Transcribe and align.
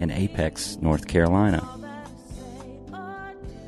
in 0.00 0.10
Apex, 0.10 0.78
North 0.80 1.06
Carolina. 1.06 1.62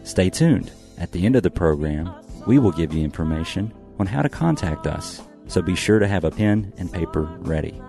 Stay 0.03 0.31
tuned. 0.31 0.73
At 0.99 1.13
the 1.13 1.25
end 1.25 1.37
of 1.37 1.43
the 1.43 1.51
program, 1.51 2.13
we 2.47 2.59
will 2.59 2.73
give 2.73 2.93
you 2.93 3.05
information 3.05 3.73
on 4.01 4.07
how 4.07 4.23
to 4.23 4.29
contact 4.29 4.87
us, 4.87 5.23
so 5.47 5.63
be 5.63 5.77
sure 5.77 5.99
to 5.99 6.09
have 6.09 6.25
a 6.25 6.31
pen 6.31 6.73
and 6.79 6.93
paper 6.93 7.23
ready. 7.41 7.81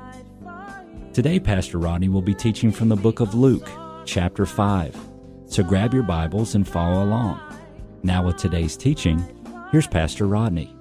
Today, 1.13 1.39
Pastor 1.39 1.77
Rodney 1.77 2.09
will 2.09 2.21
be 2.21 2.35
teaching 2.35 2.71
from 2.71 2.89
the 2.89 2.95
book 2.95 3.19
of 3.19 3.33
Luke, 3.33 3.69
chapter 4.05 4.45
5. 4.45 4.95
So 5.47 5.63
grab 5.63 5.93
your 5.93 6.03
Bibles 6.03 6.55
and 6.55 6.67
follow 6.67 7.03
along. 7.03 7.39
Now, 8.01 8.25
with 8.25 8.37
today's 8.37 8.75
teaching, 8.75 9.23
here's 9.71 9.87
Pastor 9.87 10.27
Rodney. 10.27 10.75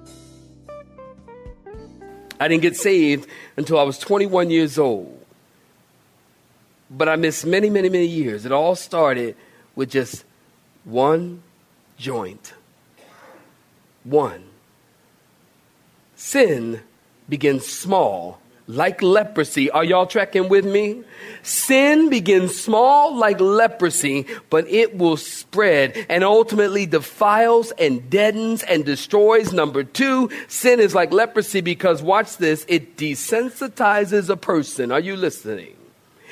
I 2.39 2.47
didn't 2.47 2.63
get 2.63 2.75
saved 2.75 3.29
until 3.55 3.79
I 3.79 3.83
was 3.83 3.97
21 3.99 4.49
years 4.49 4.77
old. 4.77 5.22
But 6.95 7.09
I 7.09 7.15
missed 7.15 7.45
many, 7.45 7.69
many, 7.69 7.89
many 7.89 8.05
years. 8.05 8.45
It 8.45 8.51
all 8.51 8.75
started 8.75 9.35
with 9.75 9.89
just 9.89 10.23
one 10.83 11.41
joint. 11.97 12.53
One. 14.03 14.43
Sin 16.15 16.81
begins 17.27 17.65
small, 17.65 18.39
like 18.67 19.01
leprosy. 19.01 19.71
Are 19.71 19.83
y'all 19.83 20.05
tracking 20.05 20.49
with 20.49 20.65
me? 20.65 21.03
Sin 21.41 22.09
begins 22.09 22.59
small, 22.59 23.15
like 23.15 23.41
leprosy, 23.41 24.27
but 24.51 24.67
it 24.67 24.95
will 24.95 25.17
spread 25.17 26.05
and 26.09 26.23
ultimately 26.23 26.85
defiles 26.85 27.71
and 27.71 28.07
deadens 28.09 28.61
and 28.63 28.85
destroys. 28.85 29.51
Number 29.51 29.83
two, 29.83 30.29
sin 30.47 30.79
is 30.79 30.93
like 30.93 31.11
leprosy 31.11 31.61
because, 31.61 32.03
watch 32.03 32.37
this, 32.37 32.65
it 32.69 32.97
desensitizes 32.97 34.29
a 34.29 34.37
person. 34.37 34.91
Are 34.91 34.99
you 34.99 35.15
listening? 35.15 35.75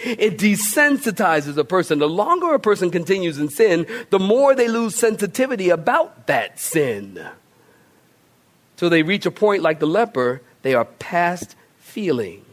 It 0.04 0.38
desensitizes 0.38 1.58
a 1.58 1.64
person. 1.64 2.00
The 2.00 2.10
longer 2.10 2.54
a 2.54 2.60
person 2.60 2.92
continues 2.92 3.38
in 3.38 3.50
sin, 3.50 3.86
the 4.10 4.20
more 4.20 4.56
they 4.56 4.68
lose 4.68 4.96
sensitivity 4.96 5.70
about 5.70 6.28
that 6.28 6.60
sin. 6.60 7.24
So 8.78 8.90
they 8.90 9.04
reach 9.04 9.26
a 9.26 9.32
point 9.32 9.62
like 9.62 9.80
the 9.80 9.88
leper, 9.88 10.42
they 10.64 10.74
are 10.74 10.86
past 10.86 11.56
feeling. 11.78 12.44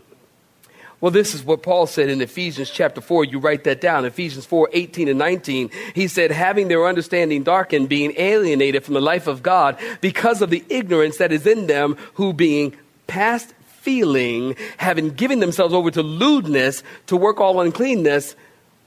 Well, 1.01 1.13
this 1.13 1.33
is 1.33 1.45
what 1.45 1.63
Paul 1.63 1.87
said 1.87 2.09
in 2.09 2.21
Ephesians 2.21 2.71
chapter 2.71 3.01
4. 3.01 3.25
You 3.25 3.39
write 3.39 3.65
that 3.65 3.81
down. 3.81 4.05
Ephesians 4.05 4.45
4 4.47 4.71
18 4.73 5.09
and 5.09 5.19
19. 5.19 5.71
He 5.95 6.09
said, 6.09 6.33
having 6.33 6.67
their 6.67 6.87
understanding 6.87 7.45
darkened, 7.45 7.89
being 7.89 8.15
alienated 8.17 8.85
from 8.85 8.95
the 8.95 9.01
life 9.01 9.29
of 9.29 9.43
God 9.43 9.79
because 10.01 10.43
of 10.43 10.51
the 10.51 10.65
ignorance 10.69 11.19
that 11.19 11.31
is 11.31 11.47
in 11.47 11.69
them, 11.69 11.97
who 12.15 12.33
being 12.33 12.77
past 13.07 13.55
feeling, 13.89 14.55
having 14.77 15.09
given 15.09 15.41
themselves 15.41 15.73
over 15.73 15.91
to 15.91 16.03
lewdness, 16.03 16.83
to 17.07 17.17
work 17.17 17.41
all 17.41 17.59
uncleanness 17.63 18.37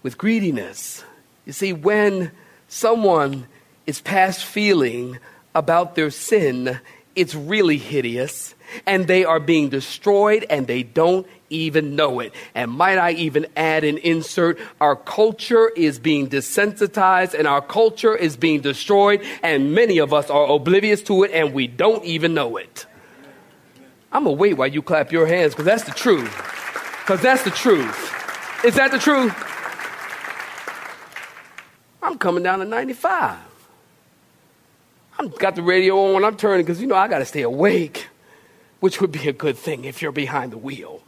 with 0.04 0.16
greediness. 0.16 1.04
You 1.44 1.54
see, 1.54 1.74
when 1.74 2.30
someone 2.68 3.48
is 3.88 4.00
past 4.00 4.46
feeling 4.46 5.18
about 5.56 5.96
their 5.96 6.12
sin, 6.12 6.80
it's 7.16 7.34
really 7.34 7.78
hideous, 7.78 8.54
and 8.86 9.08
they 9.08 9.26
are 9.26 9.40
being 9.40 9.70
destroyed 9.70 10.46
and 10.52 10.68
they 10.68 10.84
don't 10.84 11.26
even 11.50 11.96
know 11.96 12.20
it. 12.20 12.32
And 12.54 12.70
might 12.70 13.00
I 13.00 13.14
even 13.14 13.48
add 13.58 13.84
an 13.84 13.98
insert? 13.98 14.60
Our 14.80 14.96
culture 14.96 15.70
is 15.70 15.98
being 15.98 16.30
desensitized 16.30 17.34
and 17.34 17.48
our 17.48 17.62
culture 17.62 18.16
is 18.16 18.38
being 18.38 18.62
destroyed, 18.62 19.26
and 19.42 19.74
many 19.74 19.98
of 19.98 20.14
us 20.14 20.30
are 20.30 20.46
oblivious 20.52 21.02
to 21.10 21.24
it 21.24 21.32
and 21.32 21.56
we 21.56 21.66
don't 21.66 22.06
even 22.06 22.36
know 22.36 22.58
it. 22.58 22.86
I'm 24.12 24.26
gonna 24.26 24.36
wait 24.36 24.56
while 24.56 24.68
you 24.68 24.82
clap 24.82 25.12
your 25.12 25.26
hands 25.26 25.54
because 25.54 25.66
that's 25.66 25.84
the 25.84 25.92
truth. 25.92 26.36
Because 27.02 27.22
that's 27.22 27.44
the 27.44 27.52
truth. 27.52 28.66
Is 28.66 28.76
that 28.76 28.92
the 28.92 29.00
truth? 29.00 29.34
I'm 32.04 32.18
coming 32.18 32.44
down 32.44 32.60
to 32.60 32.66
95. 32.66 33.38
I've 35.20 35.38
got 35.38 35.56
the 35.56 35.62
radio 35.62 36.16
on, 36.16 36.26
I'm 36.26 36.36
turning 36.36 36.66
because 36.66 36.82
you 36.82 36.88
know 36.88 36.96
I 36.96 37.08
gotta 37.08 37.26
stay 37.26 37.44
awake, 37.44 38.08
which 38.80 39.00
would 39.02 39.12
be 39.12 39.30
a 39.30 39.34
good 39.34 39.58
thing 39.58 39.86
if 39.86 40.02
you're 40.02 40.12
behind 40.12 40.52
the 40.52 40.58
wheel. 40.58 41.04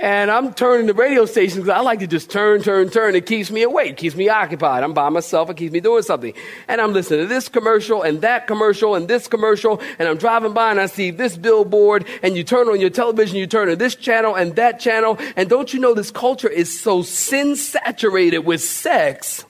And 0.00 0.30
I'm 0.30 0.54
turning 0.54 0.86
the 0.86 0.94
radio 0.94 1.26
station 1.26 1.58
because 1.58 1.76
I 1.76 1.80
like 1.80 1.98
to 1.98 2.06
just 2.06 2.30
turn, 2.30 2.62
turn, 2.62 2.88
turn. 2.88 3.16
It 3.16 3.26
keeps 3.26 3.50
me 3.50 3.62
awake, 3.62 3.96
keeps 3.96 4.14
me 4.14 4.28
occupied. 4.28 4.84
I'm 4.84 4.94
by 4.94 5.08
myself, 5.08 5.50
it 5.50 5.56
keeps 5.56 5.72
me 5.72 5.80
doing 5.80 6.04
something. 6.04 6.34
And 6.68 6.80
I'm 6.80 6.92
listening 6.92 7.20
to 7.20 7.26
this 7.26 7.48
commercial 7.48 8.02
and 8.02 8.20
that 8.20 8.46
commercial 8.46 8.94
and 8.94 9.08
this 9.08 9.26
commercial. 9.26 9.80
And 9.98 10.08
I'm 10.08 10.16
driving 10.16 10.52
by 10.52 10.70
and 10.70 10.80
I 10.80 10.86
see 10.86 11.10
this 11.10 11.36
billboard. 11.36 12.06
And 12.22 12.36
you 12.36 12.44
turn 12.44 12.68
on 12.68 12.80
your 12.80 12.90
television, 12.90 13.38
you 13.38 13.48
turn 13.48 13.66
to 13.68 13.76
this 13.76 13.96
channel 13.96 14.36
and 14.36 14.54
that 14.54 14.78
channel. 14.78 15.18
And 15.34 15.50
don't 15.50 15.74
you 15.74 15.80
know 15.80 15.94
this 15.94 16.12
culture 16.12 16.48
is 16.48 16.80
so 16.80 17.02
sin 17.02 17.56
saturated 17.56 18.40
with 18.40 18.62
sex? 18.62 19.46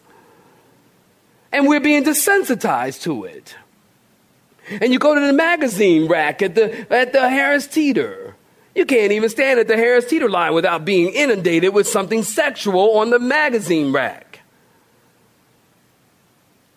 And 1.53 1.67
we're 1.67 1.81
being 1.81 2.05
desensitized 2.05 3.03
to 3.03 3.25
it. 3.25 3.55
And 4.71 4.95
you 4.95 4.99
go 4.99 5.15
to 5.15 5.21
the 5.21 5.33
magazine 5.33 6.09
rack 6.09 6.41
at 6.41 6.55
the, 6.55 6.91
at 6.91 7.13
the 7.13 7.29
Harris 7.29 7.67
Teeter. 7.67 8.28
You 8.79 8.87
can't 8.87 9.11
even 9.11 9.29
stand 9.29 9.59
at 9.59 9.67
the 9.67 9.77
Harris 9.77 10.07
Teeter 10.07 10.31
line 10.31 10.55
without 10.55 10.85
being 10.85 11.13
inundated 11.13 11.75
with 11.75 11.89
something 11.89 12.23
sexual 12.23 12.99
on 12.99 13.11
the 13.11 13.19
magazine 13.19 13.91
rack. 13.91 14.39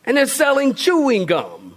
And 0.03 0.17
they're 0.17 0.25
selling 0.25 0.73
chewing 0.73 1.27
gum 1.27 1.75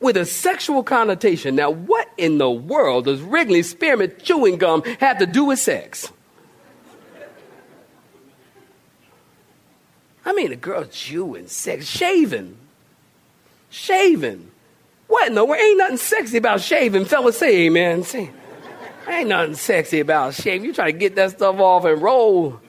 with 0.00 0.16
a 0.16 0.24
sexual 0.24 0.82
connotation. 0.82 1.56
Now, 1.56 1.68
what 1.68 2.08
in 2.16 2.38
the 2.38 2.50
world 2.50 3.04
does 3.04 3.20
Wrigley 3.20 3.62
Spearmint 3.62 4.24
chewing 4.24 4.56
gum 4.56 4.82
have 4.98 5.18
to 5.18 5.26
do 5.26 5.44
with 5.44 5.58
sex? 5.58 6.10
I 10.24 10.32
mean, 10.32 10.52
a 10.52 10.56
girl 10.56 10.86
chewing 10.86 11.48
sex, 11.48 11.84
shaving. 11.84 12.56
Shaving. 13.68 14.50
What 15.06 15.28
in 15.28 15.34
the 15.34 15.44
world? 15.44 15.60
Ain't 15.60 15.76
nothing 15.76 15.98
sexy 15.98 16.38
about 16.38 16.62
shaving. 16.62 17.04
Fellas, 17.04 17.36
say 17.36 17.66
amen. 17.66 18.04
Say, 18.04 18.30
Ain't 19.08 19.28
nothing 19.28 19.54
sexy 19.54 20.00
about 20.00 20.34
shame. 20.34 20.64
You 20.64 20.72
try 20.72 20.90
to 20.90 20.96
get 20.96 21.14
that 21.16 21.32
stuff 21.32 21.58
off 21.58 21.84
and 21.84 22.02
roll. 22.02 22.60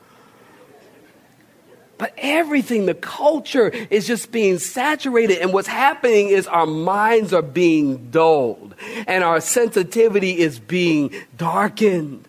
But 1.98 2.14
everything, 2.18 2.86
the 2.86 2.94
culture 2.94 3.70
is 3.70 4.06
just 4.06 4.32
being 4.32 4.60
saturated. 4.60 5.40
And 5.40 5.52
what's 5.52 5.68
happening 5.68 6.30
is 6.30 6.46
our 6.48 6.68
minds 6.68 7.34
are 7.34 7.42
being 7.42 8.12
dulled 8.12 8.76
and 9.08 9.24
our 9.24 9.42
sensitivity 9.42 10.38
is 10.38 10.60
being 10.60 11.14
darkened. 11.36 12.28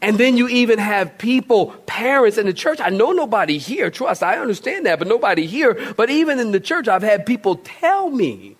And 0.00 0.18
then 0.18 0.36
you 0.36 0.48
even 0.48 0.78
have 0.78 1.18
people, 1.18 1.72
parents 1.86 2.38
in 2.38 2.46
the 2.46 2.52
church. 2.52 2.80
I 2.80 2.88
know 2.88 3.12
nobody 3.12 3.58
here, 3.58 3.90
trust, 3.90 4.22
I 4.22 4.38
understand 4.38 4.86
that, 4.86 4.98
but 4.98 5.08
nobody 5.08 5.46
here. 5.46 5.94
But 5.96 6.08
even 6.08 6.38
in 6.38 6.52
the 6.52 6.60
church, 6.60 6.88
I've 6.88 7.02
had 7.02 7.26
people 7.26 7.56
tell 7.56 8.10
me 8.10 8.56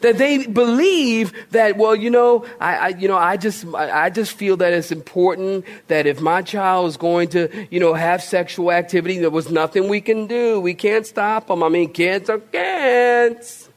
that 0.00 0.18
they 0.18 0.46
believe 0.46 1.32
that 1.50 1.76
well 1.76 1.94
you 1.94 2.10
know 2.10 2.46
I, 2.60 2.76
I, 2.76 2.88
you 2.88 3.08
know 3.08 3.16
I 3.16 3.36
just 3.36 3.66
I 3.74 4.10
just 4.10 4.32
feel 4.32 4.56
that 4.58 4.72
it's 4.72 4.90
important 4.90 5.64
that 5.88 6.06
if 6.06 6.20
my 6.20 6.42
child 6.42 6.88
is 6.88 6.96
going 6.96 7.28
to 7.30 7.66
you 7.70 7.80
know 7.80 7.94
have 7.94 8.22
sexual 8.22 8.72
activity 8.72 9.18
there 9.18 9.30
was 9.30 9.50
nothing 9.50 9.88
we 9.88 10.00
can 10.00 10.26
do. 10.26 10.60
We 10.60 10.74
can't 10.74 11.06
stop 11.06 11.48
them 11.48 11.62
I 11.62 11.68
mean 11.68 11.92
kids 11.92 12.30
are 12.30 12.38
kids. 12.38 13.68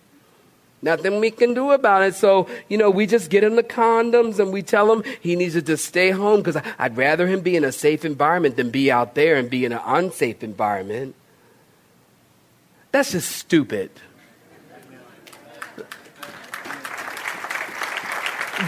Nothing 0.80 1.20
we 1.20 1.32
can 1.32 1.56
do 1.56 1.72
about 1.72 2.04
it. 2.04 2.16
So 2.16 2.48
you 2.70 2.78
know 2.78 2.90
we 2.90 3.06
just 3.06 3.30
get 3.30 3.44
him 3.44 3.56
the 3.56 3.64
condoms 3.64 4.40
and 4.40 4.54
we 4.54 4.62
tell 4.62 4.92
him 4.92 5.04
he 5.20 5.36
needs 5.36 5.56
to 5.56 5.62
just 5.62 5.86
stay 5.86 6.12
home 6.12 6.42
because 6.42 6.62
I'd 6.80 6.96
rather 6.96 7.28
him 7.28 7.42
be 7.42 7.56
in 7.56 7.66
a 7.66 7.72
safe 7.72 8.06
environment 8.06 8.56
than 8.56 8.70
be 8.70 8.92
out 8.92 9.16
there 9.16 9.36
and 9.36 9.50
be 9.50 9.66
in 9.66 9.74
an 9.74 9.82
unsafe 9.86 10.44
environment. 10.44 11.16
That's 12.92 13.12
just 13.12 13.30
stupid 13.30 13.92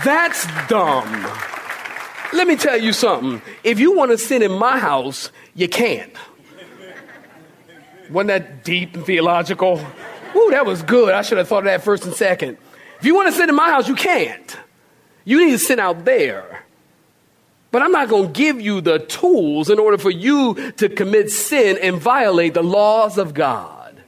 That's 0.04 0.46
dumb. 0.68 1.28
Let 2.32 2.48
me 2.48 2.56
tell 2.56 2.80
you 2.80 2.94
something. 2.94 3.42
If 3.64 3.80
you 3.80 3.96
want 3.96 4.12
to 4.12 4.18
sin 4.18 4.44
in 4.44 4.52
my 4.52 4.78
house, 4.78 5.32
you 5.56 5.68
can't. 5.68 6.14
Wasn't 8.10 8.28
that 8.28 8.64
deep 8.64 8.96
and 8.96 9.06
theological? 9.06 9.84
Ooh, 10.36 10.50
that 10.52 10.66
was 10.66 10.84
good. 10.84 11.14
I 11.14 11.24
should 11.24 11.38
have 11.40 11.48
thought 11.48 11.60
of 11.60 11.66
that 11.66 11.84
first 11.84 12.06
and 12.06 12.14
second. 12.14 12.58
If 13.00 13.06
you 13.06 13.16
want 13.16 13.30
to 13.30 13.32
sin 13.32 13.50
in 13.50 13.56
my 13.56 13.70
house, 13.70 13.88
you 13.88 13.96
can't. 13.96 14.58
You 15.26 15.44
need 15.44 15.52
to 15.52 15.60
sin 15.60 15.80
out 15.80 16.06
there. 16.06 16.64
But 17.72 17.82
I'm 17.82 17.92
not 17.92 18.10
going 18.10 18.34
to 18.34 18.38
give 18.38 18.60
you 18.60 18.82
the 18.82 19.00
tools 19.00 19.70
in 19.70 19.80
order 19.80 19.98
for 19.98 20.10
you 20.10 20.72
to 20.74 20.90
commit 20.90 21.32
sin 21.32 21.78
and 21.82 21.98
violate 21.98 22.56
the 22.56 22.64
laws 22.64 23.18
of 23.18 23.34
God. 23.34 24.02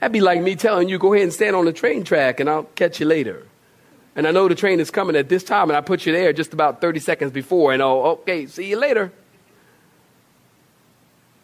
That'd 0.00 0.12
be 0.12 0.20
like 0.20 0.40
me 0.40 0.54
telling 0.54 0.88
you, 0.88 0.98
go 0.98 1.12
ahead 1.12 1.24
and 1.24 1.32
stand 1.32 1.56
on 1.56 1.64
the 1.64 1.72
train 1.72 2.04
track 2.04 2.38
and 2.38 2.48
I'll 2.48 2.64
catch 2.64 3.00
you 3.00 3.06
later. 3.06 3.46
And 4.18 4.26
I 4.26 4.32
know 4.32 4.48
the 4.48 4.56
train 4.56 4.80
is 4.80 4.90
coming 4.90 5.14
at 5.14 5.28
this 5.28 5.44
time 5.44 5.70
and 5.70 5.76
I 5.76 5.80
put 5.80 6.04
you 6.04 6.12
there 6.12 6.32
just 6.32 6.52
about 6.52 6.80
30 6.80 6.98
seconds 6.98 7.30
before 7.30 7.72
and 7.72 7.80
oh, 7.80 8.02
okay, 8.22 8.46
see 8.46 8.68
you 8.68 8.76
later. 8.76 9.12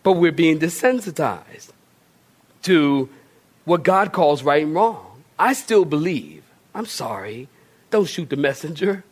But 0.03 0.15
we're 0.15 0.33
being 0.33 0.59
desensitized 0.59 1.71
to 2.63 3.09
what 3.65 3.85
God 3.85 4.13
calls 4.13 4.43
right 4.43 4.65
and 4.65 4.75
wrong. 4.75 5.23
I 5.39 5.53
still 5.53 5.85
believe, 5.85 6.43
I'm 6.75 6.87
sorry, 6.87 7.47
don't 7.91 8.07
shoot 8.07 8.29
the 8.29 8.37
messenger. 8.37 9.05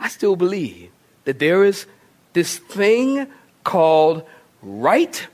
I 0.00 0.08
still 0.08 0.34
believe 0.34 0.90
that 1.24 1.38
there 1.38 1.62
is 1.62 1.84
this 2.32 2.56
thing 2.56 3.26
called 3.64 4.26
right 4.62 5.26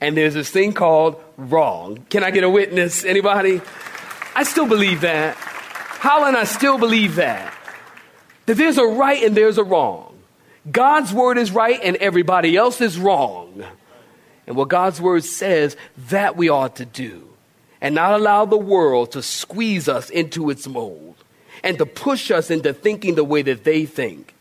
and 0.00 0.16
there's 0.16 0.32
this 0.32 0.48
thing 0.48 0.72
called 0.72 1.22
wrong. 1.36 2.06
Can 2.08 2.24
I 2.24 2.30
get 2.30 2.42
a 2.42 2.48
witness? 2.48 3.04
Anybody? 3.04 3.60
I 4.34 4.44
still 4.44 4.66
believe 4.66 5.02
that. 5.02 5.36
Holland, 5.98 6.36
I 6.36 6.44
still 6.44 6.78
believe 6.78 7.16
that. 7.16 7.52
That 8.46 8.56
there's 8.56 8.78
a 8.78 8.86
right 8.86 9.22
and 9.22 9.36
there's 9.36 9.58
a 9.58 9.64
wrong. 9.64 10.16
God's 10.70 11.12
word 11.12 11.38
is 11.38 11.50
right 11.50 11.78
and 11.82 11.96
everybody 11.96 12.56
else 12.56 12.80
is 12.80 12.98
wrong. 12.98 13.64
And 14.46 14.56
what 14.56 14.68
God's 14.68 15.00
word 15.00 15.24
says, 15.24 15.76
that 16.08 16.36
we 16.36 16.48
ought 16.48 16.76
to 16.76 16.84
do. 16.84 17.28
And 17.80 17.94
not 17.94 18.14
allow 18.14 18.44
the 18.44 18.56
world 18.56 19.12
to 19.12 19.22
squeeze 19.22 19.88
us 19.88 20.08
into 20.08 20.50
its 20.50 20.66
mold 20.66 21.16
and 21.62 21.78
to 21.78 21.86
push 21.86 22.30
us 22.30 22.50
into 22.50 22.72
thinking 22.72 23.14
the 23.14 23.24
way 23.24 23.42
that 23.42 23.64
they 23.64 23.84
think. 23.84 24.34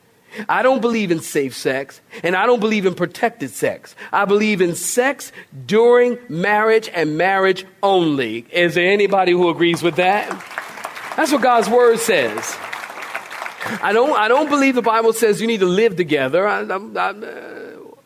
I 0.47 0.61
don't 0.61 0.81
believe 0.81 1.09
in 1.09 1.19
safe 1.19 1.55
sex, 1.55 1.99
and 2.21 2.35
I 2.35 2.45
don't 2.45 2.59
believe 2.59 2.85
in 2.85 2.93
protected 2.93 3.49
sex. 3.49 3.95
I 4.11 4.25
believe 4.25 4.61
in 4.61 4.75
sex 4.75 5.31
during 5.65 6.19
marriage 6.29 6.89
and 6.93 7.17
marriage 7.17 7.65
only. 7.81 8.45
Is 8.51 8.75
there 8.75 8.91
anybody 8.91 9.31
who 9.31 9.49
agrees 9.49 9.81
with 9.81 9.95
that? 9.95 10.29
That's 11.17 11.31
what 11.31 11.41
God's 11.41 11.67
word 11.67 11.97
says. 11.97 12.55
I 13.81 13.91
don't, 13.91 14.15
I 14.15 14.27
don't 14.27 14.49
believe 14.49 14.75
the 14.75 14.83
Bible 14.83 15.13
says 15.13 15.41
you 15.41 15.47
need 15.47 15.61
to 15.61 15.65
live 15.65 15.95
together. 15.95 16.47
I, 16.47 16.61
I, 16.61 16.77
I, 16.77 17.13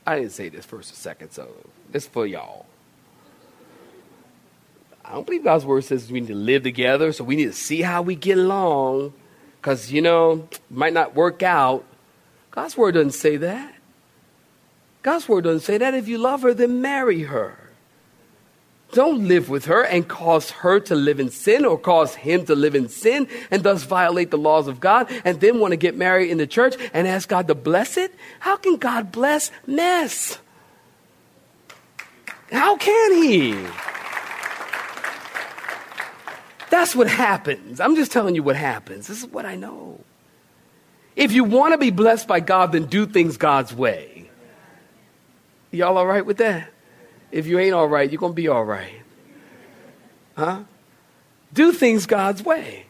I 0.07 0.15
didn't 0.15 0.31
say 0.31 0.47
this 0.47 0.65
first 0.65 0.93
or 0.93 0.95
second, 0.95 1.31
so 1.31 1.49
it's 1.93 2.07
for 2.07 2.25
y'all. 2.25 2.65
I 5.03 5.11
don't 5.11 5.25
believe 5.25 5.43
God's 5.43 5.65
word 5.65 5.83
says 5.83 6.09
we 6.09 6.21
need 6.21 6.27
to 6.27 6.35
live 6.35 6.63
together, 6.63 7.11
so 7.11 7.25
we 7.25 7.35
need 7.35 7.47
to 7.47 7.53
see 7.53 7.81
how 7.81 8.01
we 8.01 8.15
get 8.15 8.37
along. 8.37 9.13
Because, 9.59 9.91
you 9.91 10.01
know, 10.01 10.47
might 10.69 10.93
not 10.93 11.13
work 11.13 11.43
out. 11.43 11.83
God's 12.49 12.77
word 12.77 12.93
doesn't 12.93 13.11
say 13.11 13.35
that. 13.35 13.75
God's 15.03 15.27
word 15.27 15.43
doesn't 15.43 15.65
say 15.65 15.77
that. 15.77 15.93
If 15.93 16.07
you 16.07 16.17
love 16.17 16.43
her, 16.43 16.53
then 16.53 16.81
marry 16.81 17.23
her. 17.23 17.70
Don't 18.93 19.27
live 19.27 19.49
with 19.49 19.65
her 19.65 19.83
and 19.83 20.07
cause 20.07 20.51
her 20.51 20.79
to 20.81 20.95
live 20.95 21.19
in 21.19 21.29
sin 21.29 21.63
or 21.63 21.77
cause 21.77 22.15
him 22.15 22.45
to 22.45 22.55
live 22.55 22.75
in 22.75 22.89
sin 22.89 23.27
and 23.49 23.63
thus 23.63 23.83
violate 23.83 24.31
the 24.31 24.37
laws 24.37 24.67
of 24.67 24.79
God 24.79 25.09
and 25.23 25.39
then 25.39 25.59
want 25.59 25.71
to 25.71 25.77
get 25.77 25.95
married 25.95 26.29
in 26.29 26.37
the 26.37 26.47
church 26.47 26.75
and 26.93 27.07
ask 27.07 27.29
God 27.29 27.47
to 27.47 27.55
bless 27.55 27.95
it? 27.97 28.13
How 28.39 28.57
can 28.57 28.75
God 28.75 29.11
bless 29.11 29.51
mess? 29.65 30.39
How 32.51 32.75
can 32.75 33.23
he? 33.23 33.53
That's 36.69 36.95
what 36.95 37.07
happens. 37.07 37.79
I'm 37.79 37.95
just 37.95 38.11
telling 38.11 38.35
you 38.35 38.43
what 38.43 38.55
happens. 38.55 39.07
This 39.07 39.23
is 39.23 39.29
what 39.29 39.45
I 39.45 39.55
know. 39.55 39.99
If 41.15 41.31
you 41.31 41.43
want 41.43 41.73
to 41.73 41.77
be 41.77 41.91
blessed 41.91 42.27
by 42.27 42.39
God, 42.39 42.71
then 42.71 42.85
do 42.85 43.05
things 43.05 43.37
God's 43.37 43.73
way. 43.73 44.29
Y'all 45.71 45.97
all 45.97 46.07
right 46.07 46.25
with 46.25 46.37
that? 46.37 46.70
If 47.31 47.47
you 47.47 47.59
ain't 47.59 47.73
all 47.73 47.87
right, 47.87 48.09
you're 48.09 48.19
going 48.19 48.33
to 48.33 48.35
be 48.35 48.47
all 48.47 48.65
right. 48.65 49.01
Huh? 50.35 50.63
Do 51.53 51.71
things 51.71 52.05
God's 52.05 52.43
way. 52.43 52.85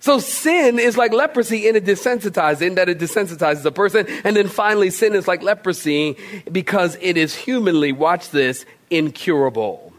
So 0.00 0.18
sin 0.18 0.80
is 0.80 0.96
like 0.96 1.12
leprosy 1.12 1.68
in 1.68 1.76
it 1.76 1.84
desensitizes, 1.84 2.60
in 2.60 2.74
that 2.74 2.88
it 2.88 2.98
desensitizes 2.98 3.64
a 3.64 3.70
person. 3.70 4.04
And 4.24 4.34
then 4.34 4.48
finally, 4.48 4.90
sin 4.90 5.14
is 5.14 5.28
like 5.28 5.42
leprosy 5.42 6.16
because 6.50 6.98
it 7.00 7.16
is 7.16 7.36
humanly, 7.36 7.92
watch 7.92 8.30
this, 8.30 8.66
incurable. 8.90 9.92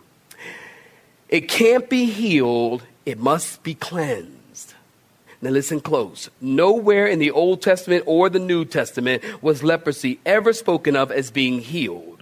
It 1.29 1.47
can't 1.47 1.89
be 1.89 2.05
healed, 2.05 2.83
it 3.05 3.17
must 3.17 3.63
be 3.63 3.75
cleansed. 3.75 4.73
Now 5.41 5.51
listen 5.51 5.79
close. 5.79 6.29
Nowhere 6.41 7.07
in 7.07 7.19
the 7.19 7.31
Old 7.31 7.61
Testament 7.61 8.03
or 8.05 8.29
the 8.29 8.39
New 8.39 8.65
Testament 8.65 9.23
was 9.41 9.63
leprosy 9.63 10.19
ever 10.25 10.51
spoken 10.51 10.97
of 10.97 11.13
as 11.13 11.31
being 11.31 11.59
healed. 11.59 12.12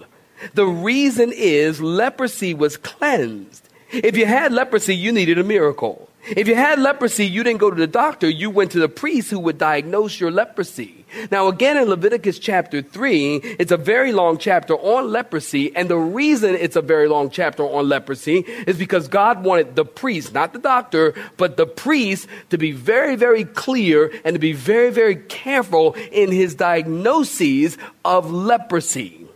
The 0.54 0.66
reason 0.66 1.32
is 1.34 1.80
leprosy 1.80 2.54
was 2.54 2.76
cleansed. 2.76 3.68
If 3.90 4.16
you 4.16 4.26
had 4.26 4.52
leprosy, 4.52 4.94
you 4.94 5.12
needed 5.12 5.38
a 5.38 5.44
miracle. 5.44 6.08
If 6.24 6.46
you 6.46 6.54
had 6.54 6.78
leprosy, 6.78 7.26
you 7.26 7.42
didn't 7.42 7.58
go 7.58 7.68
to 7.68 7.76
the 7.76 7.88
doctor, 7.88 8.28
you 8.28 8.48
went 8.48 8.70
to 8.72 8.78
the 8.78 8.88
priest 8.88 9.30
who 9.30 9.40
would 9.40 9.58
diagnose 9.58 10.20
your 10.20 10.30
leprosy. 10.30 11.04
Now, 11.30 11.48
again, 11.48 11.76
in 11.76 11.88
Leviticus 11.88 12.38
chapter 12.38 12.80
3, 12.80 13.36
it's 13.58 13.72
a 13.72 13.76
very 13.76 14.12
long 14.12 14.38
chapter 14.38 14.74
on 14.74 15.10
leprosy, 15.10 15.74
and 15.74 15.90
the 15.90 15.98
reason 15.98 16.54
it's 16.54 16.76
a 16.76 16.80
very 16.80 17.08
long 17.08 17.28
chapter 17.28 17.64
on 17.64 17.88
leprosy 17.88 18.44
is 18.66 18.78
because 18.78 19.08
God 19.08 19.42
wanted 19.42 19.74
the 19.74 19.84
priest, 19.84 20.32
not 20.32 20.52
the 20.52 20.58
doctor, 20.60 21.12
but 21.36 21.56
the 21.56 21.66
priest 21.66 22.28
to 22.50 22.56
be 22.56 22.70
very, 22.70 23.16
very 23.16 23.44
clear 23.44 24.12
and 24.24 24.34
to 24.34 24.40
be 24.40 24.52
very, 24.52 24.90
very 24.90 25.16
careful 25.16 25.94
in 26.12 26.30
his 26.30 26.54
diagnoses 26.54 27.76
of 28.04 28.30
leprosy. 28.30 29.26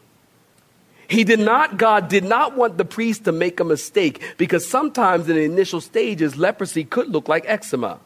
He 1.08 1.24
did 1.24 1.40
not, 1.40 1.76
God 1.76 2.08
did 2.08 2.24
not 2.24 2.56
want 2.56 2.78
the 2.78 2.84
priest 2.84 3.24
to 3.24 3.32
make 3.32 3.60
a 3.60 3.64
mistake 3.64 4.22
because 4.38 4.68
sometimes 4.68 5.28
in 5.28 5.36
the 5.36 5.44
initial 5.44 5.80
stages, 5.80 6.36
leprosy 6.36 6.84
could 6.84 7.08
look 7.08 7.28
like 7.28 7.44
eczema. 7.46 8.00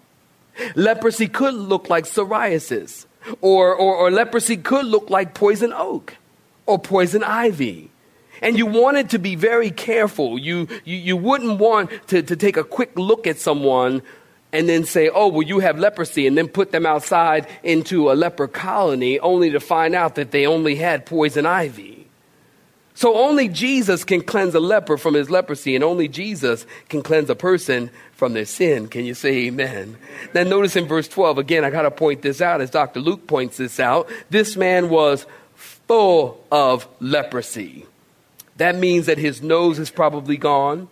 Leprosy 0.74 1.28
could 1.28 1.54
look 1.54 1.88
like 1.88 2.04
psoriasis, 2.04 3.06
or, 3.40 3.74
or, 3.74 3.96
or 3.96 4.10
leprosy 4.10 4.56
could 4.56 4.84
look 4.84 5.08
like 5.08 5.32
poison 5.32 5.72
oak 5.72 6.16
or 6.66 6.78
poison 6.78 7.24
ivy. 7.24 7.90
And 8.42 8.56
you 8.56 8.66
wanted 8.66 9.10
to 9.10 9.18
be 9.18 9.34
very 9.34 9.70
careful. 9.70 10.38
You, 10.38 10.66
you, 10.84 10.96
you 10.96 11.16
wouldn't 11.16 11.58
want 11.58 11.90
to, 12.08 12.22
to 12.22 12.36
take 12.36 12.56
a 12.56 12.64
quick 12.64 12.98
look 12.98 13.26
at 13.26 13.38
someone 13.38 14.02
and 14.52 14.68
then 14.68 14.84
say, 14.84 15.08
oh, 15.08 15.28
well, 15.28 15.42
you 15.42 15.60
have 15.60 15.78
leprosy, 15.78 16.26
and 16.26 16.36
then 16.36 16.48
put 16.48 16.72
them 16.72 16.84
outside 16.84 17.46
into 17.62 18.10
a 18.10 18.14
leper 18.14 18.48
colony 18.48 19.20
only 19.20 19.50
to 19.50 19.60
find 19.60 19.94
out 19.94 20.16
that 20.16 20.32
they 20.32 20.46
only 20.46 20.74
had 20.74 21.06
poison 21.06 21.46
ivy. 21.46 21.99
So 23.00 23.16
only 23.16 23.48
Jesus 23.48 24.04
can 24.04 24.20
cleanse 24.20 24.54
a 24.54 24.60
leper 24.60 24.98
from 24.98 25.14
his 25.14 25.30
leprosy, 25.30 25.74
and 25.74 25.82
only 25.82 26.06
Jesus 26.06 26.66
can 26.90 27.00
cleanse 27.02 27.30
a 27.30 27.34
person 27.34 27.88
from 28.12 28.34
their 28.34 28.44
sin. 28.44 28.88
Can 28.88 29.06
you 29.06 29.14
say 29.14 29.46
amen? 29.46 29.96
Then 30.34 30.50
notice 30.50 30.76
in 30.76 30.84
verse 30.84 31.08
12, 31.08 31.38
again, 31.38 31.64
I 31.64 31.70
got 31.70 31.84
to 31.84 31.90
point 31.90 32.20
this 32.20 32.42
out 32.42 32.60
as 32.60 32.68
Dr. 32.68 33.00
Luke 33.00 33.26
points 33.26 33.56
this 33.56 33.80
out. 33.80 34.06
This 34.28 34.54
man 34.54 34.90
was 34.90 35.24
full 35.54 36.44
of 36.52 36.86
leprosy. 37.00 37.86
That 38.58 38.76
means 38.76 39.06
that 39.06 39.16
his 39.16 39.40
nose 39.40 39.78
is 39.78 39.88
probably 39.88 40.36
gone, 40.36 40.88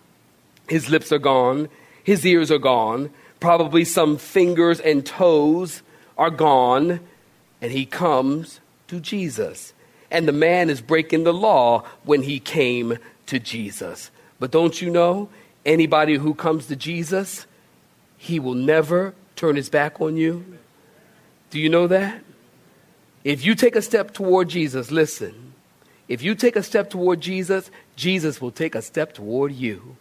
his 0.66 0.88
lips 0.88 1.12
are 1.12 1.18
gone, 1.18 1.68
his 2.02 2.24
ears 2.24 2.50
are 2.50 2.56
gone, 2.56 3.10
probably 3.38 3.84
some 3.84 4.16
fingers 4.16 4.80
and 4.80 5.04
toes 5.04 5.82
are 6.16 6.30
gone, 6.30 7.00
and 7.60 7.70
he 7.70 7.84
comes 7.84 8.60
to 8.86 8.98
Jesus. 8.98 9.74
And 10.10 10.26
the 10.26 10.32
man 10.32 10.70
is 10.70 10.80
breaking 10.80 11.24
the 11.24 11.34
law 11.34 11.84
when 12.04 12.22
he 12.22 12.40
came 12.40 12.98
to 13.26 13.38
Jesus. 13.38 14.10
But 14.40 14.50
don't 14.50 14.80
you 14.80 14.90
know, 14.90 15.28
anybody 15.66 16.16
who 16.16 16.34
comes 16.34 16.66
to 16.66 16.76
Jesus, 16.76 17.46
he 18.16 18.40
will 18.40 18.54
never 18.54 19.14
turn 19.36 19.56
his 19.56 19.68
back 19.68 20.00
on 20.00 20.16
you. 20.16 20.44
Do 21.50 21.60
you 21.60 21.68
know 21.68 21.86
that? 21.86 22.22
If 23.24 23.44
you 23.44 23.54
take 23.54 23.76
a 23.76 23.82
step 23.82 24.12
toward 24.12 24.48
Jesus, 24.48 24.90
listen, 24.90 25.52
if 26.08 26.22
you 26.22 26.34
take 26.34 26.56
a 26.56 26.62
step 26.62 26.88
toward 26.88 27.20
Jesus, 27.20 27.70
Jesus 27.96 28.40
will 28.40 28.50
take 28.50 28.74
a 28.74 28.82
step 28.82 29.12
toward 29.12 29.52
you. 29.52 29.96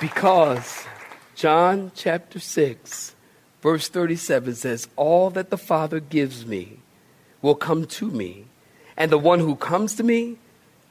Because 0.00 0.84
John 1.34 1.90
chapter 1.94 2.38
6 2.38 3.15
Verse 3.66 3.88
37 3.88 4.54
says, 4.54 4.86
All 4.94 5.28
that 5.30 5.50
the 5.50 5.58
Father 5.58 5.98
gives 5.98 6.46
me 6.46 6.78
will 7.42 7.56
come 7.56 7.84
to 7.84 8.08
me, 8.08 8.44
and 8.96 9.10
the 9.10 9.18
one 9.18 9.40
who 9.40 9.56
comes 9.56 9.96
to 9.96 10.04
me, 10.04 10.36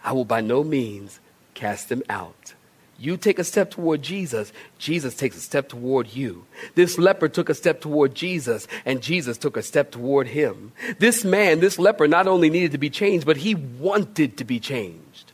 I 0.03 0.12
will 0.12 0.25
by 0.25 0.41
no 0.41 0.62
means 0.62 1.22
cast 1.53 1.89
him 1.89 2.03
out. 2.10 2.53
You 3.00 3.15
take 3.15 3.39
a 3.39 3.46
step 3.46 3.72
toward 3.72 4.01
Jesus, 4.01 4.51
Jesus 4.77 5.15
takes 5.15 5.38
a 5.38 5.39
step 5.39 5.70
toward 5.70 6.13
you. 6.13 6.44
This 6.75 6.98
leper 6.98 7.29
took 7.29 7.48
a 7.48 7.53
step 7.53 7.79
toward 7.79 8.13
Jesus, 8.13 8.67
and 8.84 9.01
Jesus 9.01 9.38
took 9.38 9.55
a 9.55 9.63
step 9.63 9.89
toward 9.89 10.27
him. 10.27 10.74
This 11.00 11.24
man, 11.24 11.62
this 11.62 11.79
leper, 11.79 12.10
not 12.10 12.27
only 12.27 12.50
needed 12.50 12.74
to 12.74 12.77
be 12.77 12.89
changed, 12.89 13.25
but 13.25 13.38
he 13.38 13.55
wanted 13.55 14.36
to 14.36 14.44
be 14.44 14.60
changed. 14.60 15.32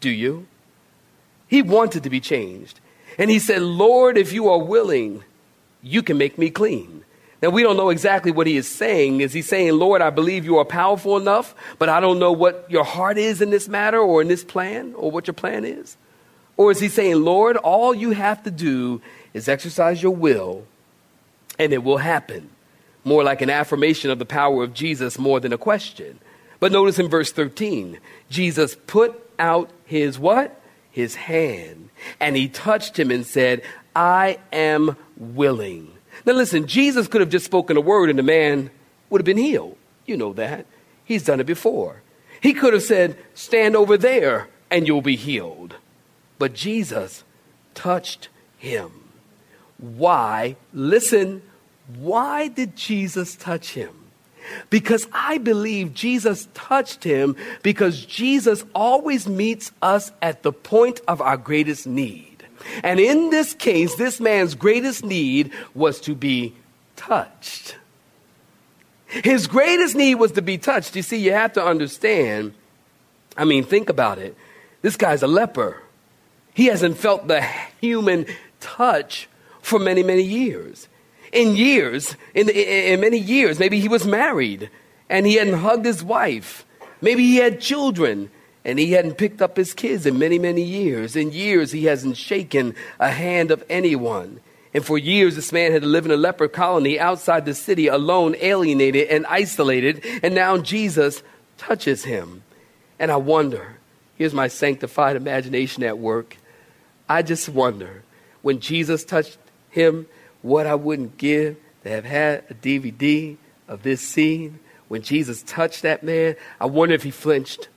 Do 0.00 0.08
you? 0.08 0.46
He 1.46 1.60
wanted 1.60 2.04
to 2.04 2.10
be 2.10 2.20
changed. 2.20 2.80
And 3.18 3.30
he 3.30 3.38
said, 3.38 3.60
Lord, 3.60 4.16
if 4.16 4.32
you 4.32 4.48
are 4.48 4.64
willing, 4.64 5.24
You 5.82 6.02
can 6.02 6.18
make 6.18 6.38
me 6.38 6.50
clean. 6.50 7.04
Now, 7.42 7.48
we 7.48 7.62
don't 7.62 7.78
know 7.78 7.88
exactly 7.88 8.32
what 8.32 8.46
he 8.46 8.56
is 8.56 8.68
saying. 8.68 9.22
Is 9.22 9.32
he 9.32 9.40
saying, 9.40 9.72
Lord, 9.72 10.02
I 10.02 10.10
believe 10.10 10.44
you 10.44 10.58
are 10.58 10.64
powerful 10.64 11.16
enough, 11.16 11.54
but 11.78 11.88
I 11.88 11.98
don't 11.98 12.18
know 12.18 12.32
what 12.32 12.66
your 12.70 12.84
heart 12.84 13.16
is 13.16 13.40
in 13.40 13.50
this 13.50 13.66
matter 13.66 13.98
or 13.98 14.20
in 14.20 14.28
this 14.28 14.44
plan 14.44 14.94
or 14.94 15.10
what 15.10 15.26
your 15.26 15.34
plan 15.34 15.64
is? 15.64 15.96
Or 16.58 16.70
is 16.70 16.80
he 16.80 16.88
saying, 16.88 17.24
Lord, 17.24 17.56
all 17.56 17.94
you 17.94 18.10
have 18.10 18.42
to 18.42 18.50
do 18.50 19.00
is 19.32 19.48
exercise 19.48 20.02
your 20.02 20.14
will 20.14 20.66
and 21.58 21.72
it 21.72 21.82
will 21.82 21.96
happen? 21.96 22.50
More 23.04 23.24
like 23.24 23.40
an 23.40 23.48
affirmation 23.48 24.10
of 24.10 24.18
the 24.18 24.26
power 24.26 24.62
of 24.62 24.74
Jesus 24.74 25.18
more 25.18 25.40
than 25.40 25.54
a 25.54 25.58
question. 25.58 26.18
But 26.58 26.72
notice 26.72 26.98
in 26.98 27.08
verse 27.08 27.32
13, 27.32 27.98
Jesus 28.28 28.76
put 28.86 29.18
out 29.38 29.70
his 29.86 30.18
what? 30.18 30.60
His 30.90 31.14
hand. 31.14 31.88
And 32.20 32.36
he 32.36 32.48
touched 32.48 32.98
him 32.98 33.10
and 33.10 33.24
said, 33.24 33.62
I 33.94 34.38
am 34.52 34.96
willing. 35.16 35.92
Now 36.26 36.34
listen, 36.34 36.66
Jesus 36.66 37.08
could 37.08 37.20
have 37.20 37.30
just 37.30 37.46
spoken 37.46 37.76
a 37.76 37.80
word 37.80 38.10
and 38.10 38.18
the 38.18 38.22
man 38.22 38.70
would 39.08 39.20
have 39.20 39.26
been 39.26 39.36
healed. 39.36 39.76
You 40.06 40.16
know 40.16 40.32
that. 40.34 40.66
He's 41.04 41.24
done 41.24 41.40
it 41.40 41.46
before. 41.46 42.02
He 42.40 42.52
could 42.52 42.72
have 42.72 42.82
said, 42.82 43.16
Stand 43.34 43.76
over 43.76 43.96
there 43.96 44.48
and 44.70 44.86
you'll 44.86 45.02
be 45.02 45.16
healed. 45.16 45.76
But 46.38 46.54
Jesus 46.54 47.24
touched 47.74 48.28
him. 48.56 48.90
Why? 49.78 50.56
Listen, 50.72 51.42
why 51.98 52.48
did 52.48 52.76
Jesus 52.76 53.34
touch 53.36 53.72
him? 53.72 53.94
Because 54.68 55.06
I 55.12 55.38
believe 55.38 55.94
Jesus 55.94 56.48
touched 56.54 57.04
him 57.04 57.36
because 57.62 58.04
Jesus 58.04 58.64
always 58.74 59.28
meets 59.28 59.70
us 59.82 60.12
at 60.22 60.42
the 60.42 60.52
point 60.52 61.00
of 61.06 61.20
our 61.20 61.36
greatest 61.36 61.86
need. 61.86 62.29
And 62.82 63.00
in 63.00 63.30
this 63.30 63.54
case, 63.54 63.94
this 63.96 64.20
man's 64.20 64.54
greatest 64.54 65.04
need 65.04 65.52
was 65.74 66.00
to 66.02 66.14
be 66.14 66.54
touched. 66.96 67.76
His 69.06 69.46
greatest 69.46 69.96
need 69.96 70.16
was 70.16 70.32
to 70.32 70.42
be 70.42 70.56
touched. 70.56 70.94
You 70.94 71.02
see, 71.02 71.16
you 71.16 71.32
have 71.32 71.52
to 71.54 71.64
understand. 71.64 72.54
I 73.36 73.44
mean, 73.44 73.64
think 73.64 73.88
about 73.88 74.18
it. 74.18 74.36
This 74.82 74.96
guy's 74.96 75.22
a 75.22 75.26
leper. 75.26 75.82
He 76.54 76.66
hasn't 76.66 76.96
felt 76.96 77.26
the 77.26 77.42
human 77.80 78.26
touch 78.60 79.28
for 79.60 79.78
many, 79.78 80.02
many 80.02 80.22
years. 80.22 80.88
In 81.32 81.54
years, 81.54 82.16
in, 82.34 82.48
in, 82.48 83.00
many 83.00 83.18
years, 83.18 83.58
maybe 83.58 83.78
he 83.78 83.88
was 83.88 84.04
married 84.04 84.68
and 85.08 85.26
he 85.26 85.34
hadn't 85.34 85.60
hugged 85.60 85.84
his 85.84 86.02
wife. 86.02 86.64
Maybe 87.00 87.22
he 87.22 87.36
had 87.36 87.60
children 87.60 88.30
and 88.64 88.78
he 88.78 88.92
hadn't 88.92 89.14
picked 89.14 89.40
up 89.40 89.56
his 89.56 89.72
kids 89.72 90.06
in 90.06 90.18
many, 90.18 90.38
many 90.38 90.62
years. 90.62 91.16
In 91.16 91.32
years, 91.32 91.72
he 91.72 91.84
hasn't 91.84 92.16
shaken 92.16 92.74
a 92.98 93.10
hand 93.10 93.50
of 93.50 93.64
anyone. 93.70 94.40
And 94.72 94.84
for 94.84 94.98
years, 94.98 95.34
this 95.34 95.52
man 95.52 95.72
had 95.72 95.82
to 95.82 95.88
live 95.88 96.04
in 96.04 96.12
a 96.12 96.16
leper 96.16 96.46
colony 96.46 97.00
outside 97.00 97.44
the 97.44 97.54
city, 97.54 97.88
alone, 97.88 98.36
alienated, 98.38 99.08
and 99.08 99.26
isolated. 99.26 100.04
And 100.22 100.34
now 100.34 100.58
Jesus 100.58 101.22
touches 101.58 102.04
him. 102.04 102.42
And 102.98 103.10
I 103.10 103.16
wonder 103.16 103.76
here's 104.16 104.34
my 104.34 104.48
sanctified 104.48 105.16
imagination 105.16 105.82
at 105.82 105.98
work. 105.98 106.36
I 107.08 107.22
just 107.22 107.48
wonder 107.48 108.04
when 108.42 108.60
Jesus 108.60 109.04
touched 109.04 109.38
him, 109.70 110.06
what 110.42 110.66
I 110.66 110.74
wouldn't 110.74 111.16
give 111.16 111.56
to 111.82 111.88
have 111.90 112.04
had 112.04 112.44
a 112.50 112.54
DVD 112.54 113.36
of 113.66 113.82
this 113.82 114.00
scene. 114.00 114.58
When 114.88 115.02
Jesus 115.02 115.42
touched 115.42 115.82
that 115.82 116.02
man, 116.02 116.36
I 116.60 116.66
wonder 116.66 116.94
if 116.94 117.02
he 117.02 117.10
flinched. 117.10 117.68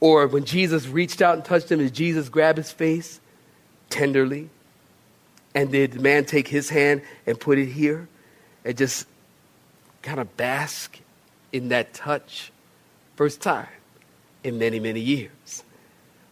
Or 0.00 0.26
when 0.26 0.44
Jesus 0.44 0.86
reached 0.86 1.22
out 1.22 1.34
and 1.34 1.44
touched 1.44 1.70
him, 1.70 1.78
did 1.78 1.94
Jesus 1.94 2.28
grab 2.28 2.56
his 2.56 2.70
face 2.70 3.20
tenderly? 3.88 4.50
And 5.54 5.72
did 5.72 5.92
the 5.92 6.00
man 6.00 6.26
take 6.26 6.48
his 6.48 6.68
hand 6.68 7.02
and 7.26 7.40
put 7.40 7.58
it 7.58 7.66
here 7.66 8.08
and 8.64 8.76
just 8.76 9.06
kind 10.02 10.20
of 10.20 10.36
bask 10.36 10.98
in 11.52 11.68
that 11.68 11.94
touch? 11.94 12.52
First 13.16 13.40
time 13.40 13.68
in 14.44 14.58
many, 14.58 14.78
many 14.78 15.00
years. 15.00 15.64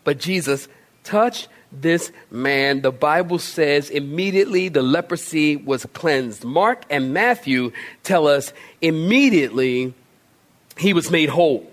But 0.04 0.18
Jesus 0.18 0.68
touched 1.02 1.49
this 1.73 2.12
man. 2.30 2.83
The 2.83 2.92
Bible 2.92 3.38
says 3.38 3.88
immediately 3.88 4.68
the 4.68 4.83
leprosy 4.83 5.56
was 5.56 5.87
cleansed. 5.94 6.44
Mark 6.44 6.85
and 6.90 7.14
Matthew 7.14 7.73
tell 8.02 8.28
us 8.28 8.52
immediately 8.83 9.94
he 10.76 10.92
was 10.92 11.11
made 11.11 11.30
whole. 11.30 11.71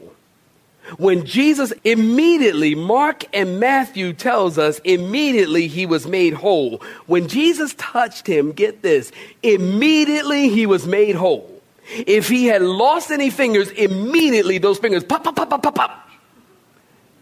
When 0.97 1.25
Jesus 1.25 1.71
immediately, 1.83 2.75
Mark 2.75 3.23
and 3.33 3.59
Matthew 3.59 4.13
tells 4.13 4.57
us 4.57 4.79
immediately 4.79 5.67
he 5.67 5.85
was 5.85 6.07
made 6.07 6.33
whole. 6.33 6.81
When 7.05 7.27
Jesus 7.27 7.73
touched 7.77 8.27
him, 8.27 8.51
get 8.51 8.81
this, 8.81 9.11
immediately 9.43 10.49
he 10.49 10.65
was 10.65 10.87
made 10.87 11.15
whole. 11.15 11.61
If 11.93 12.29
he 12.29 12.47
had 12.47 12.61
lost 12.61 13.11
any 13.11 13.29
fingers, 13.29 13.69
immediately 13.71 14.57
those 14.57 14.79
fingers 14.79 15.03
pop, 15.03 15.23
pop, 15.23 15.35
pop, 15.35 15.49
pop, 15.49 15.63
pop, 15.63 15.75
pop, 15.75 16.09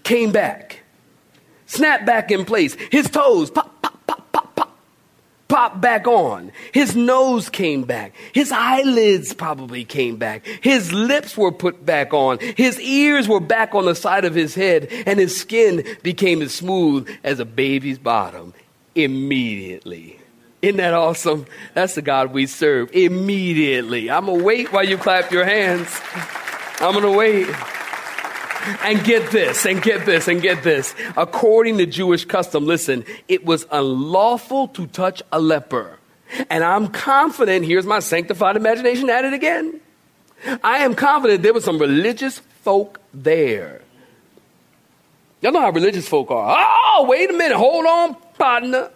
came 0.03 0.31
back, 0.31 0.81
snapped 1.65 2.05
back 2.05 2.31
in 2.31 2.45
place. 2.45 2.75
His 2.91 3.09
toes 3.09 3.51
pop, 3.51 3.78
popped 5.49 5.81
back 5.81 6.07
on. 6.07 6.53
His 6.71 6.95
nose 6.95 7.49
came 7.49 7.83
back. 7.83 8.13
His 8.33 8.53
eyelids 8.53 9.33
probably 9.33 9.83
came 9.83 10.15
back. 10.15 10.45
His 10.61 10.93
lips 10.93 11.35
were 11.35 11.51
put 11.51 11.85
back 11.85 12.13
on. 12.13 12.39
His 12.39 12.79
ears 12.79 13.27
were 13.27 13.41
back 13.41 13.75
on 13.75 13.85
the 13.85 13.95
side 13.95 14.23
of 14.23 14.33
his 14.33 14.55
head, 14.55 14.87
and 15.05 15.19
his 15.19 15.37
skin 15.37 15.83
became 16.03 16.41
as 16.41 16.53
smooth 16.53 17.09
as 17.23 17.39
a 17.39 17.45
baby's 17.45 17.99
bottom 17.99 18.53
immediately. 18.95 20.19
Isn't 20.61 20.77
that 20.77 20.93
awesome? 20.93 21.45
That's 21.73 21.95
the 21.95 22.01
God 22.01 22.33
we 22.33 22.45
serve. 22.45 22.91
Immediately. 22.93 24.11
I'm 24.11 24.25
going 24.25 24.39
to 24.39 24.43
wait 24.43 24.71
while 24.71 24.87
you 24.87 24.97
clap 24.97 25.31
your 25.31 25.45
hands. 25.45 25.99
I'm 26.81 26.93
going 26.93 27.03
to 27.03 27.17
wait. 27.17 27.47
And 28.81 29.03
get 29.03 29.31
this, 29.31 29.65
and 29.65 29.81
get 29.81 30.05
this, 30.05 30.27
and 30.27 30.41
get 30.41 30.63
this. 30.63 30.93
According 31.15 31.77
to 31.77 31.85
Jewish 31.85 32.25
custom, 32.25 32.65
listen, 32.65 33.05
it 33.27 33.45
was 33.45 33.65
unlawful 33.71 34.67
to 34.69 34.87
touch 34.87 35.23
a 35.31 35.39
leper. 35.39 35.97
And 36.49 36.63
I'm 36.63 36.87
confident, 36.87 37.65
here's 37.65 37.85
my 37.85 37.99
sanctified 37.99 38.55
imagination 38.55 39.09
at 39.09 39.25
it 39.25 39.33
again. 39.33 39.79
I 40.63 40.79
am 40.79 40.95
confident 40.95 41.43
there 41.43 41.53
was 41.53 41.63
some 41.63 41.79
religious 41.79 42.39
folk 42.61 42.99
there. 43.13 43.81
Y'all 45.41 45.53
know 45.53 45.61
how 45.61 45.71
religious 45.71 46.07
folk 46.07 46.31
are. 46.31 46.55
Oh, 46.57 47.05
wait 47.07 47.29
a 47.29 47.33
minute, 47.33 47.55
hold 47.55 47.85
on, 47.85 48.15
partner. 48.37 48.91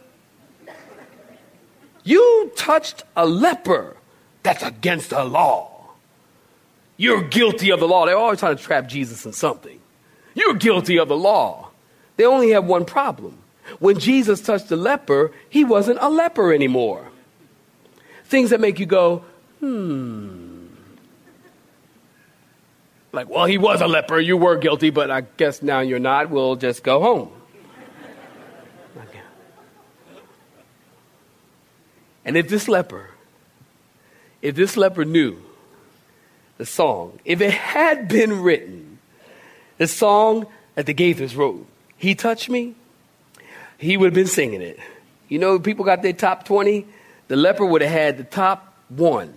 You 2.03 2.51
touched 2.55 3.03
a 3.15 3.25
leper. 3.25 3.95
That's 4.43 4.61
against 4.61 5.11
the 5.11 5.23
law. 5.23 5.72
You're 6.97 7.23
guilty 7.23 7.71
of 7.71 7.79
the 7.79 7.87
law. 7.87 8.05
They're 8.05 8.17
always 8.17 8.39
trying 8.39 8.57
to 8.57 8.63
trap 8.63 8.87
Jesus 8.87 9.25
in 9.25 9.33
something. 9.33 9.79
You're 10.35 10.53
guilty 10.55 10.97
of 10.99 11.07
the 11.07 11.17
law. 11.17 11.69
They 12.17 12.25
only 12.25 12.51
have 12.51 12.65
one 12.65 12.85
problem. 12.85 13.37
When 13.79 13.99
Jesus 13.99 14.41
touched 14.41 14.69
the 14.69 14.75
leper, 14.75 15.31
he 15.49 15.63
wasn't 15.63 15.99
a 16.01 16.09
leper 16.09 16.53
anymore. 16.53 17.07
Things 18.25 18.49
that 18.51 18.59
make 18.59 18.79
you 18.79 18.85
go, 18.85 19.23
hmm. 19.59 20.67
Like, 23.11 23.29
well, 23.29 23.45
he 23.45 23.57
was 23.57 23.81
a 23.81 23.87
leper. 23.87 24.19
You 24.19 24.37
were 24.37 24.57
guilty, 24.57 24.89
but 24.89 25.11
I 25.11 25.21
guess 25.21 25.61
now 25.61 25.81
you're 25.81 25.99
not. 25.99 26.29
We'll 26.29 26.55
just 26.55 26.83
go 26.83 26.99
home. 26.99 27.31
And 32.25 32.37
if 32.37 32.47
this 32.47 32.67
leper, 32.67 33.09
if 34.41 34.55
this 34.55 34.77
leper 34.77 35.03
knew 35.05 35.41
the 36.63 36.67
song, 36.67 37.19
if 37.25 37.41
it 37.41 37.51
had 37.51 38.07
been 38.07 38.41
written, 38.41 38.97
the 39.79 39.85
song 39.85 40.47
that 40.75 40.85
the 40.85 40.93
Gaithers 40.93 41.35
wrote, 41.35 41.67
He 41.97 42.15
Touched 42.15 42.49
Me, 42.49 42.73
he 43.77 43.97
would 43.97 44.05
have 44.05 44.13
been 44.13 44.27
singing 44.27 44.61
it. 44.61 44.79
You 45.27 45.39
know, 45.39 45.59
people 45.59 45.83
got 45.83 46.01
their 46.01 46.13
top 46.13 46.45
20, 46.45 46.87
the 47.27 47.35
leper 47.35 47.65
would 47.65 47.81
have 47.81 47.91
had 47.91 48.17
the 48.17 48.23
top 48.23 48.77
one. 48.87 49.33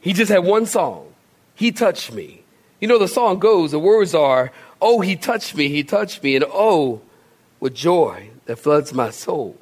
He 0.00 0.12
just 0.12 0.30
had 0.30 0.44
one 0.44 0.66
song, 0.66 1.12
He 1.56 1.72
Touched 1.72 2.12
Me. 2.12 2.44
You 2.78 2.86
know, 2.86 3.00
the 3.00 3.08
song 3.08 3.40
goes, 3.40 3.72
the 3.72 3.80
words 3.80 4.14
are, 4.14 4.52
Oh, 4.80 5.00
He 5.00 5.16
touched 5.16 5.56
me, 5.56 5.66
He 5.66 5.82
touched 5.82 6.22
me, 6.22 6.36
and 6.36 6.44
oh, 6.48 7.00
with 7.58 7.74
joy 7.74 8.30
that 8.44 8.60
floods 8.60 8.94
my 8.94 9.10
soul. 9.10 9.58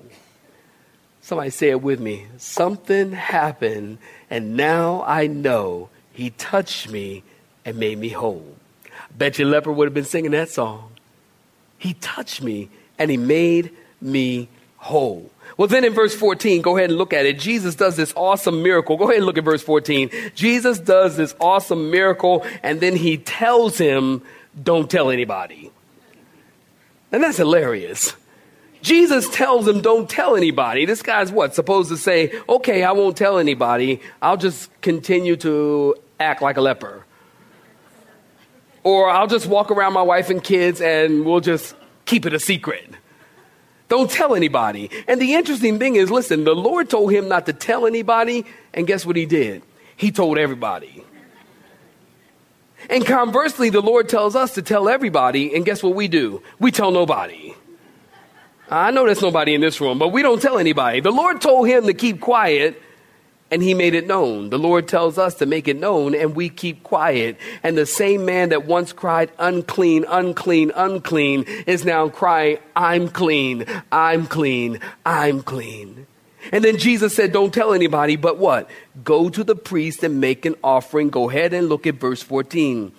Somebody 1.23 1.49
say 1.49 1.71
it 1.71 1.81
with 1.81 1.99
me. 1.99 2.27
Something 2.37 3.13
happened, 3.13 3.97
and 4.29 4.55
now 4.55 5.03
I 5.07 5.29
know 5.29 5.89
he 6.13 6.31
touched 6.31 6.91
me 6.91 7.23
and 7.65 7.77
made 7.77 7.99
me 7.99 8.09
whole. 8.11 8.57
Bet 9.17 9.39
your 9.39 9.49
leper 9.49 9.73
would 9.73 9.87
have 9.87 9.95
been 9.95 10.05
singing 10.05 10.31
that 10.33 10.51
song. 10.51 10.91
He 11.79 11.95
touched 11.95 12.43
me 12.43 12.71
and 12.99 13.11
he 13.11 13.17
made 13.17 13.71
me 14.01 14.49
whole. 14.77 15.31
Well, 15.57 15.69
then 15.69 15.85
in 15.85 15.93
verse 15.93 16.15
14, 16.15 16.63
go 16.63 16.77
ahead 16.77 16.91
and 16.91 16.99
look 16.99 17.13
at 17.13 17.27
it. 17.27 17.39
Jesus 17.39 17.75
does 17.75 17.97
this 17.97 18.13
awesome 18.17 18.63
miracle. 18.63 18.97
Go 18.97 19.05
ahead 19.05 19.19
and 19.19 19.27
look 19.27 19.39
at 19.39 19.45
verse 19.45 19.63
14. 19.63 20.11
Jesus 20.35 20.79
does 20.79 21.17
this 21.17 21.35
awesome 21.41 21.91
miracle, 21.91 22.47
and 22.63 22.81
then 22.81 22.97
he 22.97 23.19
tells 23.19 23.77
him, 23.79 24.23
Don't 24.61 24.91
tell 24.91 25.11
anybody. 25.11 25.71
And 27.11 27.23
that's 27.23 27.37
hilarious. 27.37 28.17
Jesus 28.83 29.29
tells 29.29 29.67
him, 29.67 29.81
don't 29.81 30.11
tell 30.11 30.37
anybody. 30.37 30.85
This 30.85 31.03
guy's 31.03 31.31
what? 31.31 31.55
Supposed 31.55 31.89
to 31.91 31.97
say, 31.97 32.33
okay, 32.49 32.83
I 32.83 32.93
won't 32.93 33.17
tell 33.17 33.39
anybody. 33.39 34.01
I'll 34.21 34.37
just 34.37 34.71
continue 34.83 35.37
to 35.37 35.95
act 36.19 36.43
like 36.43 36.57
a 36.57 36.61
leper. 36.61 37.05
Or 38.83 39.09
I'll 39.09 39.29
just 39.29 39.47
walk 39.47 39.71
around 39.71 39.93
my 39.93 40.03
wife 40.03 40.31
and 40.31 40.43
kids 40.43 40.81
and 40.81 41.25
we'll 41.25 41.41
just 41.41 41.77
keep 42.05 42.27
it 42.27 42.35
a 42.35 42.41
secret. 42.41 42.91
Don't 43.89 44.11
tell 44.11 44.35
anybody. 44.35 44.91
And 45.07 45.21
the 45.21 45.35
interesting 45.35 45.79
thing 45.79 45.97
is 45.97 46.11
listen, 46.11 46.45
the 46.45 46.55
Lord 46.55 46.91
told 46.91 47.13
him 47.13 47.29
not 47.29 47.47
to 47.47 47.53
tell 47.53 47.87
anybody, 47.87 48.47
and 48.75 48.87
guess 48.87 49.07
what 49.07 49.17
he 49.17 49.27
did? 49.27 49.63
He 49.97 50.11
told 50.11 50.39
everybody. 50.39 51.05
And 52.91 53.07
conversely, 53.07 53.71
the 53.71 53.83
Lord 53.83 54.09
tells 54.09 54.35
us 54.35 54.55
to 54.55 54.63
tell 54.63 54.89
everybody, 54.89 55.55
and 55.55 55.65
guess 55.65 55.83
what 55.83 55.95
we 55.95 56.09
do? 56.09 56.43
We 56.59 56.73
tell 56.73 56.91
nobody. 56.91 57.55
I 58.73 58.91
know 58.91 59.05
there's 59.05 59.21
nobody 59.21 59.53
in 59.53 59.61
this 59.61 59.83
room, 59.83 59.99
but 59.99 60.09
we 60.09 60.23
don't 60.23 60.41
tell 60.41 60.59
anybody. 60.59 61.01
The 61.01 61.11
Lord 61.11 61.43
told 61.43 61.69
him 61.69 61.85
to 61.85 61.93
keep 61.93 62.23
quiet, 62.23 62.81
and 63.51 63.63
he 63.63 63.75
made 63.75 63.95
it 63.95 64.07
known. 64.07 64.49
The 64.49 64.59
Lord 64.59 64.89
tells 64.89 65.19
us 65.19 65.35
to 65.37 65.47
make 65.47 65.69
it 65.69 65.77
known, 65.77 66.15
and 66.15 66.35
we 66.35 66.49
keep 66.49 66.83
quiet. 66.83 67.37
And 67.63 67.77
the 67.77 67.85
same 67.85 68.25
man 68.25 68.49
that 68.49 68.65
once 68.65 68.95
cried, 68.95 69.31
unclean, 69.39 70.07
unclean, 70.09 70.73
unclean, 70.75 71.45
is 71.67 71.85
now 71.85 72.09
crying, 72.09 72.61
I'm 72.75 73.11
clean, 73.11 73.67
I'm 73.93 74.27
clean, 74.27 74.81
I'm 75.05 75.43
clean. 75.43 76.07
And 76.51 76.65
then 76.65 76.79
Jesus 76.79 77.15
said, 77.15 77.31
Don't 77.31 77.53
tell 77.53 77.75
anybody, 77.75 78.17
but 78.17 78.39
what? 78.39 78.71
Go 79.05 79.29
to 79.29 79.45
the 79.45 79.55
priest 79.55 80.03
and 80.03 80.19
make 80.19 80.47
an 80.47 80.55
offering. 80.65 81.11
Go 81.11 81.29
ahead 81.29 81.53
and 81.53 81.69
look 81.69 81.87
at 81.87 81.97
verse 81.97 82.23
14. 82.23 82.91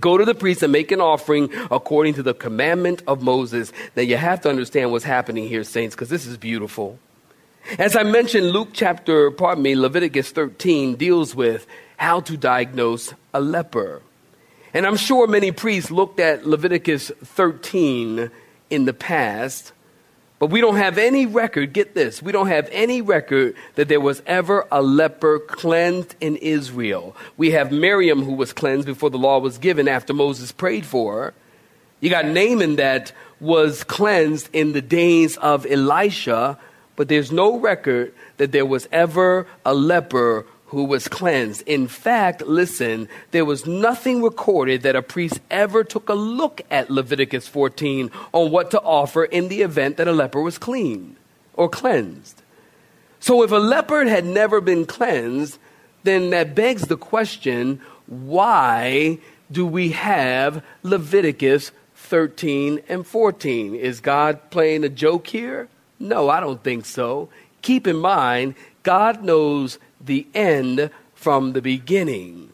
Go 0.00 0.18
to 0.18 0.24
the 0.24 0.34
priest 0.34 0.62
and 0.62 0.72
make 0.72 0.90
an 0.90 1.00
offering 1.00 1.48
according 1.70 2.14
to 2.14 2.22
the 2.22 2.34
commandment 2.34 3.02
of 3.06 3.22
Moses. 3.22 3.72
Now, 3.94 4.02
you 4.02 4.16
have 4.16 4.40
to 4.40 4.48
understand 4.48 4.90
what's 4.90 5.04
happening 5.04 5.48
here, 5.48 5.62
saints, 5.62 5.94
because 5.94 6.08
this 6.08 6.26
is 6.26 6.36
beautiful. 6.36 6.98
As 7.78 7.96
I 7.96 8.02
mentioned, 8.02 8.50
Luke 8.50 8.70
chapter, 8.72 9.30
pardon 9.30 9.62
me, 9.62 9.76
Leviticus 9.76 10.30
13 10.30 10.96
deals 10.96 11.34
with 11.34 11.66
how 11.96 12.20
to 12.20 12.36
diagnose 12.36 13.12
a 13.32 13.40
leper. 13.40 14.02
And 14.74 14.86
I'm 14.86 14.96
sure 14.96 15.26
many 15.26 15.52
priests 15.52 15.90
looked 15.90 16.20
at 16.20 16.46
Leviticus 16.46 17.10
13 17.24 18.30
in 18.70 18.84
the 18.84 18.92
past 18.92 19.72
but 20.38 20.48
we 20.50 20.60
don't 20.60 20.76
have 20.76 20.98
any 20.98 21.24
record, 21.24 21.72
get 21.72 21.94
this, 21.94 22.22
we 22.22 22.32
don't 22.32 22.48
have 22.48 22.68
any 22.70 23.00
record 23.00 23.54
that 23.76 23.88
there 23.88 24.00
was 24.00 24.22
ever 24.26 24.66
a 24.70 24.82
leper 24.82 25.38
cleansed 25.38 26.14
in 26.20 26.36
Israel. 26.36 27.16
We 27.36 27.52
have 27.52 27.72
Miriam 27.72 28.22
who 28.22 28.32
was 28.32 28.52
cleansed 28.52 28.86
before 28.86 29.10
the 29.10 29.18
law 29.18 29.38
was 29.38 29.58
given 29.58 29.88
after 29.88 30.12
Moses 30.12 30.52
prayed 30.52 30.84
for 30.84 31.22
her. 31.22 31.34
You 32.00 32.10
got 32.10 32.26
Naaman 32.26 32.76
that 32.76 33.12
was 33.40 33.82
cleansed 33.84 34.50
in 34.52 34.72
the 34.72 34.82
days 34.82 35.38
of 35.38 35.66
Elisha, 35.66 36.58
but 36.96 37.08
there's 37.08 37.32
no 37.32 37.58
record 37.58 38.12
that 38.36 38.52
there 38.52 38.66
was 38.66 38.88
ever 38.92 39.46
a 39.64 39.74
leper 39.74 40.44
who 40.68 40.84
was 40.84 41.08
cleansed. 41.08 41.62
In 41.62 41.86
fact, 41.86 42.42
listen, 42.42 43.08
there 43.30 43.44
was 43.44 43.66
nothing 43.66 44.22
recorded 44.22 44.82
that 44.82 44.96
a 44.96 45.02
priest 45.02 45.40
ever 45.50 45.84
took 45.84 46.08
a 46.08 46.14
look 46.14 46.60
at 46.70 46.90
Leviticus 46.90 47.46
14 47.46 48.10
on 48.32 48.50
what 48.50 48.70
to 48.72 48.80
offer 48.80 49.24
in 49.24 49.48
the 49.48 49.62
event 49.62 49.96
that 49.96 50.08
a 50.08 50.12
leper 50.12 50.40
was 50.40 50.58
clean 50.58 51.16
or 51.54 51.68
cleansed. 51.68 52.42
So 53.20 53.42
if 53.42 53.52
a 53.52 53.56
leper 53.56 54.04
had 54.06 54.24
never 54.24 54.60
been 54.60 54.86
cleansed, 54.86 55.58
then 56.02 56.30
that 56.30 56.54
begs 56.54 56.82
the 56.82 56.96
question 56.96 57.80
why 58.06 59.18
do 59.50 59.66
we 59.66 59.90
have 59.90 60.64
Leviticus 60.82 61.72
13 61.94 62.82
and 62.88 63.06
14? 63.06 63.74
Is 63.74 64.00
God 64.00 64.50
playing 64.50 64.84
a 64.84 64.88
joke 64.88 65.26
here? 65.26 65.68
No, 65.98 66.28
I 66.28 66.40
don't 66.40 66.62
think 66.62 66.84
so. 66.84 67.28
Keep 67.62 67.86
in 67.86 67.96
mind, 67.96 68.54
God 68.82 69.24
knows 69.24 69.78
the 70.00 70.26
end 70.34 70.90
from 71.14 71.52
the 71.52 71.62
beginning. 71.62 72.52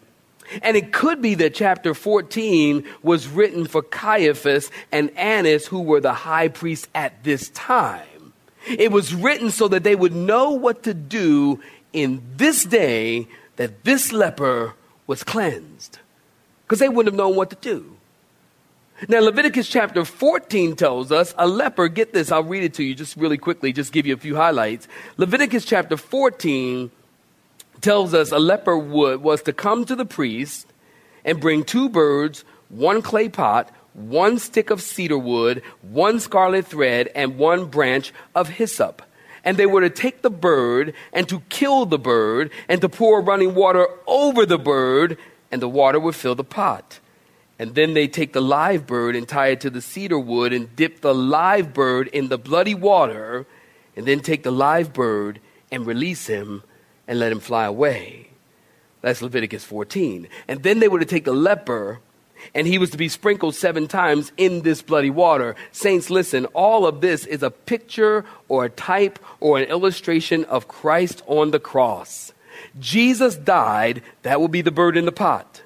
And 0.60 0.76
it 0.76 0.92
could 0.92 1.22
be 1.22 1.34
that 1.36 1.54
chapter 1.54 1.94
14 1.94 2.84
was 3.02 3.28
written 3.28 3.66
for 3.66 3.82
Caiaphas 3.82 4.70
and 4.90 5.10
Annas, 5.16 5.66
who 5.66 5.80
were 5.80 6.00
the 6.00 6.12
high 6.12 6.48
priests 6.48 6.88
at 6.94 7.24
this 7.24 7.48
time. 7.50 8.32
It 8.66 8.92
was 8.92 9.14
written 9.14 9.50
so 9.50 9.68
that 9.68 9.82
they 9.82 9.94
would 9.94 10.14
know 10.14 10.50
what 10.50 10.82
to 10.84 10.94
do 10.94 11.60
in 11.92 12.22
this 12.36 12.64
day 12.64 13.26
that 13.56 13.84
this 13.84 14.12
leper 14.12 14.74
was 15.06 15.24
cleansed. 15.24 15.98
Because 16.64 16.78
they 16.78 16.88
wouldn't 16.88 17.12
have 17.12 17.18
known 17.18 17.36
what 17.36 17.50
to 17.50 17.56
do. 17.56 17.96
Now, 19.08 19.20
Leviticus 19.20 19.68
chapter 19.68 20.04
14 20.04 20.76
tells 20.76 21.10
us 21.10 21.34
a 21.36 21.48
leper, 21.48 21.88
get 21.88 22.12
this, 22.12 22.30
I'll 22.30 22.44
read 22.44 22.62
it 22.62 22.74
to 22.74 22.84
you 22.84 22.94
just 22.94 23.16
really 23.16 23.36
quickly, 23.36 23.72
just 23.72 23.92
give 23.92 24.06
you 24.06 24.14
a 24.14 24.18
few 24.18 24.36
highlights. 24.36 24.86
Leviticus 25.16 25.64
chapter 25.64 25.96
14 25.96 26.90
tells 27.82 28.14
us 28.14 28.32
a 28.32 28.38
leper 28.38 28.78
would 28.78 29.22
was 29.22 29.42
to 29.42 29.52
come 29.52 29.84
to 29.84 29.96
the 29.96 30.04
priest 30.06 30.72
and 31.24 31.40
bring 31.40 31.64
two 31.64 31.88
birds, 31.88 32.44
one 32.68 33.02
clay 33.02 33.28
pot, 33.28 33.70
one 33.92 34.38
stick 34.38 34.70
of 34.70 34.80
cedar 34.80 35.18
wood, 35.18 35.62
one 35.82 36.18
scarlet 36.18 36.66
thread, 36.66 37.10
and 37.14 37.36
one 37.36 37.66
branch 37.66 38.12
of 38.34 38.48
hyssop. 38.48 39.02
And 39.44 39.56
they 39.56 39.66
were 39.66 39.80
to 39.80 39.90
take 39.90 40.22
the 40.22 40.30
bird 40.30 40.94
and 41.12 41.28
to 41.28 41.40
kill 41.48 41.84
the 41.84 41.98
bird 41.98 42.50
and 42.68 42.80
to 42.80 42.88
pour 42.88 43.20
running 43.20 43.54
water 43.54 43.86
over 44.06 44.46
the 44.46 44.58
bird, 44.58 45.18
and 45.50 45.60
the 45.60 45.68
water 45.68 46.00
would 46.00 46.14
fill 46.14 46.34
the 46.34 46.44
pot. 46.44 47.00
And 47.58 47.74
then 47.74 47.94
they 47.94 48.08
take 48.08 48.32
the 48.32 48.40
live 48.40 48.86
bird 48.86 49.14
and 49.14 49.28
tie 49.28 49.48
it 49.48 49.60
to 49.60 49.70
the 49.70 49.82
cedar 49.82 50.18
wood 50.18 50.52
and 50.52 50.74
dip 50.74 51.00
the 51.00 51.14
live 51.14 51.74
bird 51.74 52.08
in 52.08 52.28
the 52.28 52.38
bloody 52.38 52.74
water, 52.74 53.46
and 53.94 54.06
then 54.06 54.20
take 54.20 54.42
the 54.42 54.52
live 54.52 54.92
bird 54.92 55.40
and 55.70 55.86
release 55.86 56.26
him 56.26 56.62
and 57.12 57.20
let 57.20 57.30
him 57.30 57.40
fly 57.40 57.66
away. 57.66 58.26
That's 59.02 59.20
Leviticus 59.20 59.64
14. 59.64 60.28
And 60.48 60.62
then 60.62 60.78
they 60.78 60.88
were 60.88 60.98
to 60.98 61.04
take 61.04 61.26
the 61.26 61.34
leper, 61.34 62.00
and 62.54 62.66
he 62.66 62.78
was 62.78 62.88
to 62.88 62.96
be 62.96 63.10
sprinkled 63.10 63.54
seven 63.54 63.86
times 63.86 64.32
in 64.38 64.62
this 64.62 64.80
bloody 64.80 65.10
water. 65.10 65.54
Saints, 65.72 66.08
listen, 66.08 66.46
all 66.54 66.86
of 66.86 67.02
this 67.02 67.26
is 67.26 67.42
a 67.42 67.50
picture 67.50 68.24
or 68.48 68.64
a 68.64 68.70
type 68.70 69.18
or 69.40 69.58
an 69.58 69.68
illustration 69.68 70.46
of 70.46 70.68
Christ 70.68 71.22
on 71.26 71.50
the 71.50 71.60
cross. 71.60 72.32
Jesus 72.80 73.36
died, 73.36 74.00
that 74.22 74.40
will 74.40 74.48
be 74.48 74.62
the 74.62 74.70
bird 74.70 74.96
in 74.96 75.04
the 75.04 75.12
pot. 75.12 75.60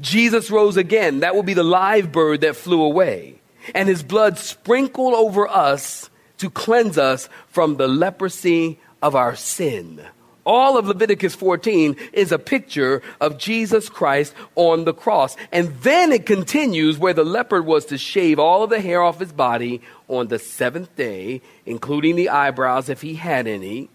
Jesus 0.00 0.52
rose 0.52 0.76
again, 0.76 1.18
that 1.18 1.34
will 1.34 1.42
be 1.42 1.54
the 1.54 1.64
live 1.64 2.12
bird 2.12 2.42
that 2.42 2.54
flew 2.54 2.80
away. 2.80 3.40
And 3.74 3.88
his 3.88 4.04
blood 4.04 4.38
sprinkled 4.38 5.14
over 5.14 5.48
us 5.48 6.10
to 6.38 6.48
cleanse 6.48 6.96
us 6.96 7.28
from 7.48 7.76
the 7.76 7.88
leprosy 7.88 8.78
of 9.02 9.16
our 9.16 9.34
sin. 9.34 10.00
All 10.44 10.76
of 10.76 10.88
Leviticus 10.88 11.34
14 11.34 11.96
is 12.12 12.32
a 12.32 12.38
picture 12.38 13.00
of 13.20 13.38
Jesus 13.38 13.88
Christ 13.88 14.34
on 14.56 14.84
the 14.84 14.94
cross. 14.94 15.36
And 15.52 15.68
then 15.82 16.10
it 16.10 16.26
continues 16.26 16.98
where 16.98 17.14
the 17.14 17.24
leopard 17.24 17.64
was 17.64 17.86
to 17.86 17.98
shave 17.98 18.38
all 18.38 18.64
of 18.64 18.70
the 18.70 18.80
hair 18.80 19.02
off 19.02 19.20
his 19.20 19.32
body 19.32 19.82
on 20.08 20.28
the 20.28 20.38
seventh 20.38 20.94
day, 20.96 21.42
including 21.64 22.16
the 22.16 22.30
eyebrows 22.30 22.88
if 22.88 23.02
he 23.02 23.14
had 23.14 23.46
any. 23.46 23.88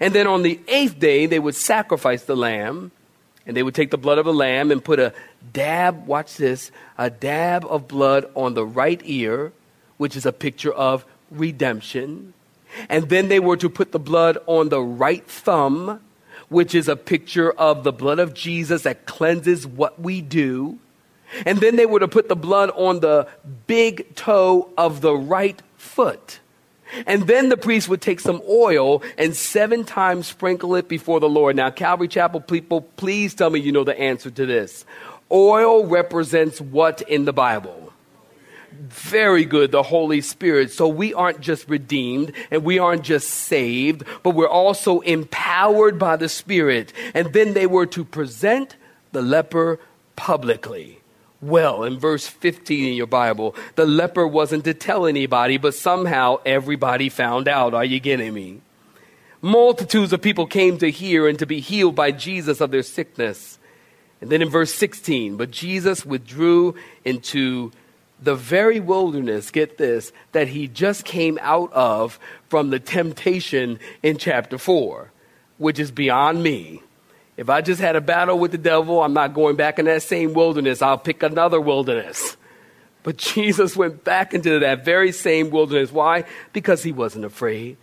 And 0.00 0.14
then 0.14 0.26
on 0.26 0.42
the 0.42 0.60
eighth 0.68 0.98
day, 0.98 1.26
they 1.26 1.38
would 1.38 1.54
sacrifice 1.54 2.24
the 2.24 2.36
lamb. 2.36 2.90
And 3.46 3.56
they 3.56 3.62
would 3.62 3.76
take 3.76 3.90
the 3.90 3.98
blood 3.98 4.18
of 4.18 4.26
a 4.26 4.32
lamb 4.32 4.70
and 4.70 4.84
put 4.84 4.98
a 4.98 5.14
dab, 5.52 6.06
watch 6.06 6.36
this, 6.36 6.72
a 6.98 7.08
dab 7.08 7.64
of 7.64 7.86
blood 7.86 8.28
on 8.34 8.54
the 8.54 8.66
right 8.66 9.00
ear, 9.04 9.52
which 9.96 10.16
is 10.16 10.26
a 10.26 10.32
picture 10.32 10.72
of 10.72 11.06
redemption. 11.30 12.34
And 12.88 13.08
then 13.08 13.28
they 13.28 13.40
were 13.40 13.56
to 13.56 13.68
put 13.68 13.92
the 13.92 13.98
blood 13.98 14.38
on 14.46 14.68
the 14.68 14.80
right 14.80 15.26
thumb, 15.26 16.00
which 16.48 16.74
is 16.74 16.88
a 16.88 16.96
picture 16.96 17.50
of 17.52 17.84
the 17.84 17.92
blood 17.92 18.18
of 18.18 18.34
Jesus 18.34 18.82
that 18.82 19.06
cleanses 19.06 19.66
what 19.66 20.00
we 20.00 20.20
do. 20.20 20.78
And 21.44 21.58
then 21.58 21.76
they 21.76 21.86
were 21.86 22.00
to 22.00 22.08
put 22.08 22.28
the 22.28 22.36
blood 22.36 22.70
on 22.74 23.00
the 23.00 23.28
big 23.66 24.14
toe 24.14 24.70
of 24.78 25.00
the 25.00 25.14
right 25.14 25.60
foot. 25.76 26.40
And 27.06 27.26
then 27.26 27.48
the 27.48 27.56
priest 27.56 27.88
would 27.88 28.00
take 28.00 28.20
some 28.20 28.40
oil 28.48 29.02
and 29.18 29.34
seven 29.34 29.84
times 29.84 30.28
sprinkle 30.28 30.76
it 30.76 30.88
before 30.88 31.18
the 31.18 31.28
Lord. 31.28 31.56
Now, 31.56 31.70
Calvary 31.70 32.08
Chapel 32.08 32.40
people, 32.40 32.82
please 32.82 33.34
tell 33.34 33.50
me 33.50 33.60
you 33.60 33.72
know 33.72 33.84
the 33.84 33.98
answer 33.98 34.30
to 34.30 34.46
this. 34.46 34.84
Oil 35.30 35.84
represents 35.86 36.60
what 36.60 37.02
in 37.02 37.24
the 37.24 37.32
Bible? 37.32 37.85
Very 38.76 39.44
good, 39.44 39.72
the 39.72 39.82
Holy 39.82 40.20
Spirit. 40.20 40.70
So 40.70 40.88
we 40.88 41.14
aren't 41.14 41.40
just 41.40 41.68
redeemed 41.68 42.32
and 42.50 42.64
we 42.64 42.78
aren't 42.78 43.02
just 43.02 43.28
saved, 43.28 44.04
but 44.22 44.30
we're 44.30 44.48
also 44.48 45.00
empowered 45.00 45.98
by 45.98 46.16
the 46.16 46.28
Spirit. 46.28 46.92
And 47.14 47.32
then 47.32 47.54
they 47.54 47.66
were 47.66 47.86
to 47.86 48.04
present 48.04 48.76
the 49.12 49.22
leper 49.22 49.80
publicly. 50.14 51.00
Well, 51.42 51.84
in 51.84 51.98
verse 51.98 52.26
15 52.26 52.88
in 52.88 52.94
your 52.94 53.06
Bible, 53.06 53.54
the 53.74 53.86
leper 53.86 54.26
wasn't 54.26 54.64
to 54.64 54.74
tell 54.74 55.06
anybody, 55.06 55.58
but 55.58 55.74
somehow 55.74 56.38
everybody 56.46 57.08
found 57.08 57.46
out. 57.46 57.74
Are 57.74 57.84
you 57.84 58.00
getting 58.00 58.32
me? 58.32 58.60
Multitudes 59.42 60.12
of 60.12 60.22
people 60.22 60.46
came 60.46 60.78
to 60.78 60.90
hear 60.90 61.28
and 61.28 61.38
to 61.38 61.46
be 61.46 61.60
healed 61.60 61.94
by 61.94 62.10
Jesus 62.10 62.60
of 62.60 62.70
their 62.70 62.82
sickness. 62.82 63.58
And 64.20 64.30
then 64.30 64.40
in 64.40 64.48
verse 64.48 64.74
16, 64.74 65.36
but 65.36 65.50
Jesus 65.50 66.06
withdrew 66.06 66.74
into 67.04 67.70
the 68.22 68.34
very 68.34 68.80
wilderness, 68.80 69.50
get 69.50 69.78
this, 69.78 70.12
that 70.32 70.48
he 70.48 70.68
just 70.68 71.04
came 71.04 71.38
out 71.42 71.72
of 71.72 72.18
from 72.48 72.70
the 72.70 72.80
temptation 72.80 73.78
in 74.02 74.16
chapter 74.16 74.58
4, 74.58 75.10
which 75.58 75.78
is 75.78 75.90
beyond 75.90 76.42
me. 76.42 76.82
If 77.36 77.50
I 77.50 77.60
just 77.60 77.80
had 77.80 77.96
a 77.96 78.00
battle 78.00 78.38
with 78.38 78.52
the 78.52 78.58
devil, 78.58 79.02
I'm 79.02 79.12
not 79.12 79.34
going 79.34 79.56
back 79.56 79.78
in 79.78 79.84
that 79.84 80.02
same 80.02 80.32
wilderness. 80.32 80.80
I'll 80.80 80.96
pick 80.96 81.22
another 81.22 81.60
wilderness. 81.60 82.36
But 83.02 83.18
Jesus 83.18 83.76
went 83.76 84.02
back 84.02 84.32
into 84.32 84.58
that 84.60 84.84
very 84.84 85.12
same 85.12 85.50
wilderness. 85.50 85.92
Why? 85.92 86.24
Because 86.52 86.82
he 86.82 86.92
wasn't 86.92 87.26
afraid. 87.26 87.76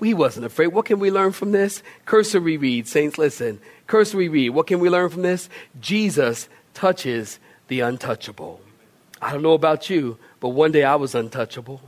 He 0.00 0.14
wasn't 0.14 0.46
afraid. 0.46 0.68
What 0.68 0.86
can 0.86 1.00
we 1.00 1.10
learn 1.10 1.32
from 1.32 1.50
this? 1.52 1.82
Cursory 2.06 2.56
read, 2.56 2.86
saints, 2.86 3.18
listen. 3.18 3.60
Cursory 3.88 4.28
read. 4.28 4.50
What 4.50 4.68
can 4.68 4.78
we 4.78 4.88
learn 4.88 5.10
from 5.10 5.22
this? 5.22 5.50
Jesus 5.80 6.48
touches 6.72 7.40
the 7.68 7.80
untouchable. 7.80 8.60
I 9.20 9.32
don't 9.32 9.42
know 9.42 9.52
about 9.52 9.90
you, 9.90 10.18
but 10.40 10.50
one 10.50 10.72
day 10.72 10.84
I 10.84 10.94
was 10.94 11.14
untouchable, 11.14 11.82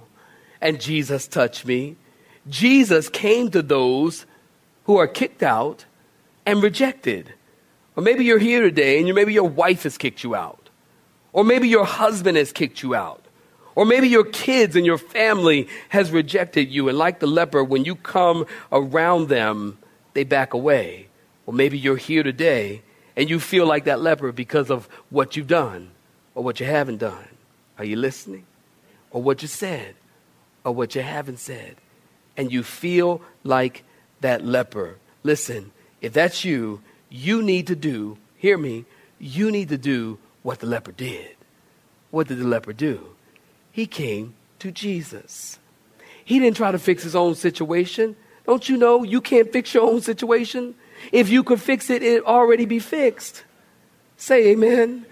and 0.61 0.81
Jesus 0.81 1.27
touched 1.27 1.65
me. 1.65 1.97
Jesus 2.49 3.09
came 3.09 3.51
to 3.51 3.63
those 3.63 4.27
who 4.85 4.97
are 4.97 5.07
kicked 5.07 5.43
out 5.43 5.87
and 6.45 6.63
rejected. 6.63 7.33
Or 7.97 8.03
maybe 8.03 8.25
you're 8.25 8.39
here 8.39 8.61
today 8.61 8.99
and 8.99 9.15
maybe 9.15 9.33
your 9.33 9.49
wife 9.49 9.85
has 9.85 9.97
kicked 9.97 10.25
you 10.25 10.35
out. 10.35 10.71
Or 11.33 11.45
maybe 11.45 11.69
your 11.69 11.85
husband 11.85 12.37
has 12.37 12.53
kicked 12.53 12.83
you 12.83 12.95
out. 12.95 13.25
Or 13.75 13.87
maybe 13.87 14.09
your 14.09 14.25
kids 14.25 14.77
and 14.77 14.85
your 14.85 14.99
family 14.99 15.69
has 15.91 16.11
rejected 16.11 16.71
you. 16.71 16.89
And 16.89 16.99
like 16.99 17.21
the 17.21 17.27
leper, 17.27 17.63
when 17.63 17.85
you 17.85 17.95
come 17.95 18.47
around 18.71 19.29
them, 19.29 19.79
they 20.15 20.25
back 20.25 20.53
away. 20.53 21.09
Or 21.47 21.55
maybe 21.55 21.79
you're 21.79 21.97
here 21.97 22.23
today 22.23 22.83
and 23.17 23.31
you 23.31 23.39
feel 23.39 23.67
like 23.67 23.85
that 23.85 24.01
leper 24.01 24.33
because 24.33 24.71
of 24.71 24.87
what 25.11 25.37
you've 25.37 25.47
done 25.47 25.91
or 26.35 26.43
what 26.43 26.61
you 26.61 26.67
haven't 26.67 26.99
done. 26.99 27.29
Are 27.79 27.85
you 27.85 27.97
listening? 27.97 28.47
Or 29.11 29.23
what 29.23 29.43
you 29.43 29.49
said 29.49 29.95
or 30.65 30.75
what 30.75 30.95
you 30.95 31.03
haven't 31.03 31.39
said. 31.39 31.77
And 32.37 32.53
you 32.53 32.63
feel 32.63 33.21
like 33.45 33.85
that 34.21 34.45
leper. 34.45 34.99
Listen, 35.23 35.73
if 36.01 36.13
that's 36.13 36.45
you, 36.45 36.81
you 37.11 37.43
need 37.43 37.67
to 37.67 37.77
do, 37.77 38.17
hear 38.37 38.57
me, 38.57 38.85
you 39.19 39.51
need 39.51 39.69
to 39.69 39.79
do 39.79 40.19
what 40.43 40.61
the 40.61 40.67
leper 40.67 40.93
did. 40.93 41.37
What 42.11 42.29
did 42.29 42.39
the 42.39 42.47
leper 42.47 42.73
do? 42.73 43.15
He 43.71 43.87
came 43.87 44.35
to 44.59 44.71
Jesus. 44.71 45.59
He 46.25 46.39
didn't 46.39 46.57
try 46.57 46.73
to 46.73 46.79
fix 46.79 47.03
his 47.03 47.17
own 47.17 47.35
situation. 47.35 48.17
Don't 48.47 48.69
you 48.69 48.77
know 48.77 49.03
you 49.03 49.21
can't 49.21 49.53
fix 49.53 49.75
your 49.75 49.85
own 49.85 50.01
situation? 50.01 50.75
If 51.11 51.29
you 51.29 51.43
could 51.43 51.61
fix 51.61 51.91
it, 51.91 52.03
it'd 52.03 52.25
already 52.25 52.65
be 52.65 52.79
fixed. 52.79 53.45
Say 54.17 54.49
amen. 54.49 55.07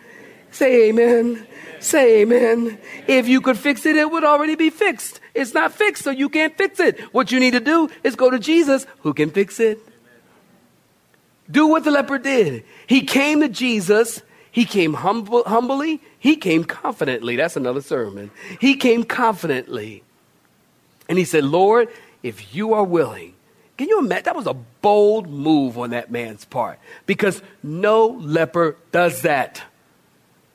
Say 0.50 0.88
amen. 0.88 1.46
Say 1.78 2.22
amen. 2.22 2.78
If 3.06 3.28
you 3.28 3.40
could 3.40 3.56
fix 3.56 3.86
it, 3.86 3.96
it 3.96 4.10
would 4.10 4.24
already 4.24 4.54
be 4.54 4.70
fixed. 4.70 5.20
It's 5.34 5.54
not 5.54 5.72
fixed, 5.72 6.04
so 6.04 6.10
you 6.10 6.28
can't 6.28 6.56
fix 6.56 6.80
it. 6.80 7.00
What 7.14 7.32
you 7.32 7.40
need 7.40 7.52
to 7.52 7.60
do 7.60 7.88
is 8.02 8.16
go 8.16 8.30
to 8.30 8.38
Jesus 8.38 8.86
who 9.00 9.14
can 9.14 9.30
fix 9.30 9.60
it. 9.60 9.78
Do 11.50 11.66
what 11.66 11.84
the 11.84 11.90
leper 11.90 12.18
did. 12.18 12.64
He 12.86 13.02
came 13.02 13.40
to 13.40 13.48
Jesus. 13.48 14.22
He 14.52 14.64
came 14.64 14.94
humbly. 14.94 16.00
He 16.18 16.36
came 16.36 16.64
confidently. 16.64 17.36
That's 17.36 17.56
another 17.56 17.80
sermon. 17.80 18.30
He 18.60 18.76
came 18.76 19.04
confidently. 19.04 20.02
And 21.08 21.18
he 21.18 21.24
said, 21.24 21.44
Lord, 21.44 21.88
if 22.22 22.54
you 22.54 22.74
are 22.74 22.84
willing, 22.84 23.34
can 23.76 23.88
you 23.88 23.98
imagine? 23.98 24.24
That 24.24 24.36
was 24.36 24.46
a 24.46 24.54
bold 24.54 25.28
move 25.28 25.78
on 25.78 25.90
that 25.90 26.10
man's 26.10 26.44
part 26.44 26.78
because 27.06 27.42
no 27.62 28.08
leper 28.08 28.76
does 28.92 29.22
that. 29.22 29.62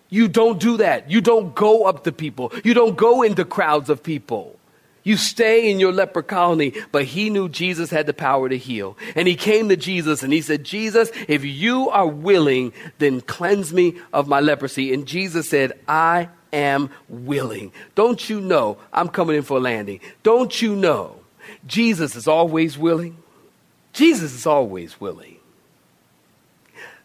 You 0.09 0.27
don't 0.27 0.59
do 0.59 0.77
that. 0.77 1.09
You 1.09 1.21
don't 1.21 1.55
go 1.55 1.85
up 1.85 2.03
to 2.03 2.11
people. 2.11 2.51
You 2.63 2.73
don't 2.73 2.95
go 2.95 3.21
into 3.23 3.43
crowds 3.43 3.89
of 3.89 4.03
people. 4.03 4.57
You 5.03 5.17
stay 5.17 5.69
in 5.69 5.79
your 5.79 5.91
leper 5.91 6.23
colony, 6.23 6.73
but 6.91 7.05
he 7.05 7.29
knew 7.29 7.47
Jesus 7.47 7.91
had 7.91 8.07
the 8.07 8.13
power 8.13 8.49
to 8.49 8.57
heal. 8.57 8.97
And 9.15 9.27
he 9.27 9.35
came 9.35 9.69
to 9.69 9.77
Jesus 9.77 10.23
and 10.23 10.33
he 10.33 10.41
said, 10.41 10.63
Jesus, 10.63 11.11
if 11.27 11.45
you 11.45 11.89
are 11.89 12.07
willing, 12.07 12.73
then 12.97 13.21
cleanse 13.21 13.71
me 13.71 13.99
of 14.11 14.27
my 14.27 14.39
leprosy. 14.39 14.93
And 14.93 15.05
Jesus 15.05 15.47
said, 15.47 15.73
I 15.87 16.29
am 16.51 16.89
willing. 17.07 17.71
Don't 17.93 18.29
you 18.29 18.41
know 18.41 18.79
I'm 18.91 19.09
coming 19.09 19.35
in 19.35 19.43
for 19.43 19.57
a 19.57 19.61
landing? 19.61 19.99
Don't 20.23 20.59
you 20.59 20.75
know 20.75 21.17
Jesus 21.67 22.15
is 22.15 22.27
always 22.27 22.75
willing? 22.75 23.17
Jesus 23.93 24.33
is 24.33 24.47
always 24.47 24.99
willing. 24.99 25.37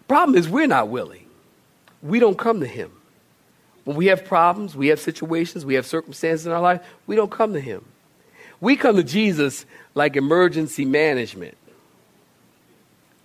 Problem 0.08 0.38
is, 0.38 0.48
we're 0.48 0.66
not 0.66 0.88
willing. 0.88 1.26
We 2.02 2.18
don't 2.18 2.38
come 2.38 2.60
to 2.60 2.66
him. 2.66 2.92
When 3.84 3.96
we 3.96 4.06
have 4.06 4.24
problems, 4.24 4.76
we 4.76 4.88
have 4.88 5.00
situations, 5.00 5.64
we 5.64 5.74
have 5.74 5.86
circumstances 5.86 6.46
in 6.46 6.52
our 6.52 6.60
life, 6.60 6.80
we 7.06 7.16
don't 7.16 7.30
come 7.30 7.54
to 7.54 7.60
Him. 7.60 7.84
We 8.60 8.76
come 8.76 8.96
to 8.96 9.02
Jesus 9.02 9.64
like 9.94 10.16
emergency 10.16 10.84
management. 10.84 11.56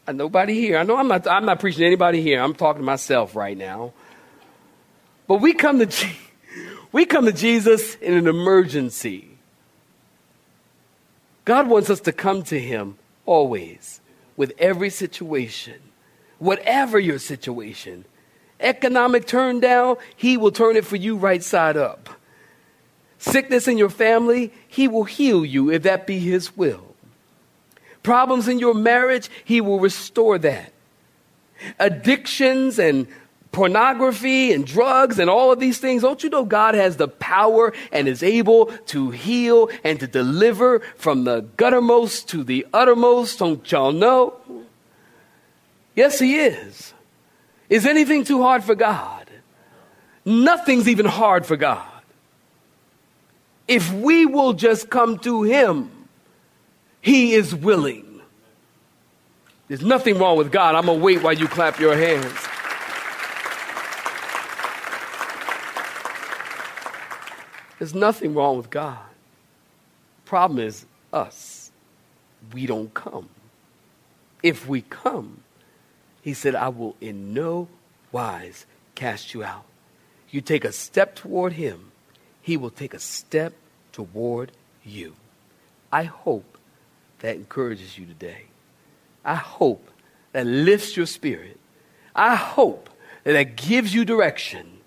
And 0.07 0.17
nobody 0.17 0.53
here, 0.53 0.77
I 0.77 0.83
know 0.83 0.97
I'm 0.97 1.07
not, 1.07 1.27
I'm 1.27 1.45
not 1.45 1.59
preaching 1.59 1.81
to 1.81 1.85
anybody 1.85 2.21
here, 2.21 2.41
I'm 2.41 2.53
talking 2.53 2.81
to 2.81 2.85
myself 2.85 3.35
right 3.35 3.57
now. 3.57 3.93
But 5.27 5.41
we 5.41 5.53
come 5.53 5.85
to, 5.85 6.09
we 6.91 7.05
come 7.05 7.25
to 7.25 7.33
Jesus 7.33 7.95
in 7.95 8.13
an 8.13 8.27
emergency. 8.27 9.29
God 11.43 11.67
wants 11.67 11.89
us 11.89 11.99
to 12.01 12.11
come 12.11 12.43
to 12.43 12.59
Him 12.59 12.97
always 13.25 13.99
with 14.37 14.53
every 14.57 14.89
situation, 14.89 15.79
whatever 16.39 16.97
your 16.97 17.19
situation 17.19 18.05
economic 18.59 19.25
turn 19.27 19.59
down, 19.59 19.97
He 20.15 20.37
will 20.37 20.51
turn 20.51 20.75
it 20.75 20.85
for 20.85 20.95
you 20.95 21.15
right 21.17 21.43
side 21.43 21.77
up. 21.77 22.09
Sickness 23.17 23.67
in 23.67 23.77
your 23.77 23.89
family, 23.89 24.53
He 24.67 24.87
will 24.87 25.03
heal 25.03 25.45
you 25.45 25.71
if 25.71 25.83
that 25.83 26.05
be 26.05 26.19
His 26.19 26.55
will. 26.55 26.95
Problems 28.03 28.47
in 28.47 28.59
your 28.59 28.73
marriage, 28.73 29.29
He 29.43 29.61
will 29.61 29.79
restore 29.79 30.37
that. 30.39 30.71
Addictions 31.79 32.77
and 32.77 33.07
pornography 33.51 34.51
and 34.51 34.67
drugs 34.67 35.17
and 35.17 35.29
all 35.29 35.49
of 35.49 35.59
these 35.59 35.77
things, 35.77 36.01
don't 36.01 36.21
you 36.21 36.29
know 36.29 36.43
God 36.43 36.75
has 36.75 36.97
the 36.97 37.07
power 37.07 37.73
and 37.93 38.07
is 38.07 38.21
able 38.21 38.65
to 38.87 39.11
heal 39.11 39.69
and 39.83 39.97
to 40.01 40.07
deliver 40.07 40.81
from 40.97 41.23
the 41.23 41.43
guttermost 41.57 42.27
to 42.27 42.43
the 42.43 42.67
uttermost? 42.73 43.39
Don't 43.39 43.71
y'all 43.71 43.93
know? 43.93 44.33
Yes, 45.95 46.19
He 46.19 46.35
is. 46.35 46.93
Is 47.75 47.85
anything 47.85 48.23
too 48.23 48.41
hard 48.41 48.63
for 48.63 48.73
God? 48.73 49.29
Nothing's 50.23 50.87
even 50.87 51.05
hard 51.05 51.45
for 51.45 51.57
God. 51.57 51.85
If 53.67 53.91
we 53.91 54.25
will 54.25 54.53
just 54.53 54.89
come 54.89 55.19
to 55.19 55.43
Him, 55.43 55.91
He 57.01 57.33
is 57.33 57.53
willing. 57.53 58.21
There's 59.67 59.81
nothing 59.81 60.17
wrong 60.17 60.37
with 60.37 60.53
God. 60.53 60.75
I'm 60.75 60.85
going 60.85 60.99
to 60.99 61.03
wait 61.03 61.21
while 61.21 61.33
you 61.33 61.49
clap 61.49 61.77
your 61.77 61.97
hands. 61.97 62.33
There's 67.77 67.93
nothing 67.93 68.33
wrong 68.33 68.55
with 68.55 68.69
God. 68.69 69.03
Problem 70.23 70.59
is 70.59 70.85
us. 71.11 71.71
We 72.53 72.67
don't 72.67 72.93
come. 72.93 73.27
If 74.41 74.65
we 74.65 74.79
come, 74.83 75.41
he 76.25 76.33
said, 76.33 76.55
I 76.55 76.69
will 76.69 76.95
in 76.99 77.35
no 77.35 77.67
wise 78.11 78.65
cast 78.95 79.35
you 79.35 79.43
out. 79.43 79.63
You 80.31 80.41
take 80.41 80.65
a 80.65 80.71
step 80.71 81.15
toward 81.15 81.53
him, 81.53 81.91
he 82.41 82.57
will 82.57 82.71
take 82.71 82.95
a 82.95 82.99
step 82.99 83.53
toward 83.91 84.51
you. 84.83 85.13
I 85.91 86.05
hope 86.05 86.57
that 87.19 87.35
encourages 87.35 87.99
you 87.99 88.07
today. 88.07 88.45
I 89.23 89.35
hope 89.35 89.87
that 90.31 90.47
lifts 90.47 90.97
your 90.97 91.05
spirit. 91.05 91.59
I 92.15 92.33
hope 92.33 92.89
that 93.23 93.33
that 93.33 93.55
gives 93.55 93.93
you 93.93 94.03
direction. 94.03 94.79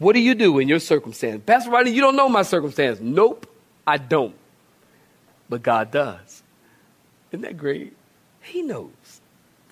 What 0.00 0.14
do 0.14 0.20
you 0.20 0.34
do 0.34 0.58
in 0.58 0.68
your 0.68 0.80
circumstance? 0.80 1.40
Pastor 1.46 1.70
Rodney, 1.70 1.92
you 1.92 2.00
don't 2.00 2.16
know 2.16 2.28
my 2.28 2.42
circumstance. 2.42 2.98
Nope, 3.00 3.46
I 3.86 3.96
don't. 3.96 4.34
But 5.48 5.62
God 5.62 5.92
does. 5.92 6.42
Isn't 7.30 7.42
that 7.42 7.56
great? 7.56 7.96
He 8.40 8.62
knows 8.62 9.21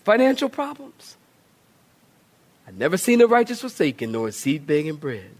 financial 0.04 0.48
problems. 0.48 1.16
I've 2.66 2.76
never 2.76 2.96
seen 2.96 3.18
the 3.18 3.26
righteous 3.26 3.60
forsaken, 3.60 4.12
nor 4.12 4.28
a 4.28 4.32
seed 4.32 4.66
begging 4.66 4.96
bread. 4.96 5.30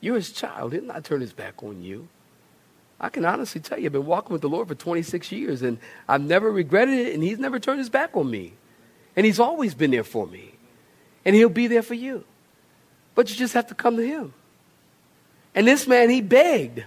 You're 0.00 0.16
his 0.16 0.32
child. 0.32 0.72
He'll 0.72 0.82
not 0.82 1.04
turn 1.04 1.20
his 1.20 1.32
back 1.32 1.62
on 1.62 1.82
you. 1.82 2.08
I 2.98 3.08
can 3.08 3.24
honestly 3.24 3.60
tell 3.60 3.78
you, 3.78 3.86
I've 3.86 3.92
been 3.92 4.06
walking 4.06 4.32
with 4.32 4.42
the 4.42 4.48
Lord 4.48 4.68
for 4.68 4.74
26 4.74 5.30
years, 5.30 5.62
and 5.62 5.78
I've 6.08 6.22
never 6.22 6.50
regretted 6.50 6.98
it, 6.98 7.14
and 7.14 7.22
he's 7.22 7.38
never 7.38 7.58
turned 7.58 7.78
his 7.78 7.90
back 7.90 8.16
on 8.16 8.30
me. 8.30 8.54
And 9.14 9.26
he's 9.26 9.38
always 9.40 9.74
been 9.74 9.90
there 9.90 10.04
for 10.04 10.26
me. 10.26 10.52
And 11.24 11.34
he'll 11.36 11.48
be 11.48 11.66
there 11.66 11.82
for 11.82 11.94
you. 11.94 12.24
But 13.14 13.30
you 13.30 13.36
just 13.36 13.54
have 13.54 13.66
to 13.68 13.74
come 13.74 13.96
to 13.96 14.06
him. 14.06 14.34
And 15.54 15.66
this 15.66 15.86
man, 15.86 16.10
he 16.10 16.20
begged. 16.20 16.84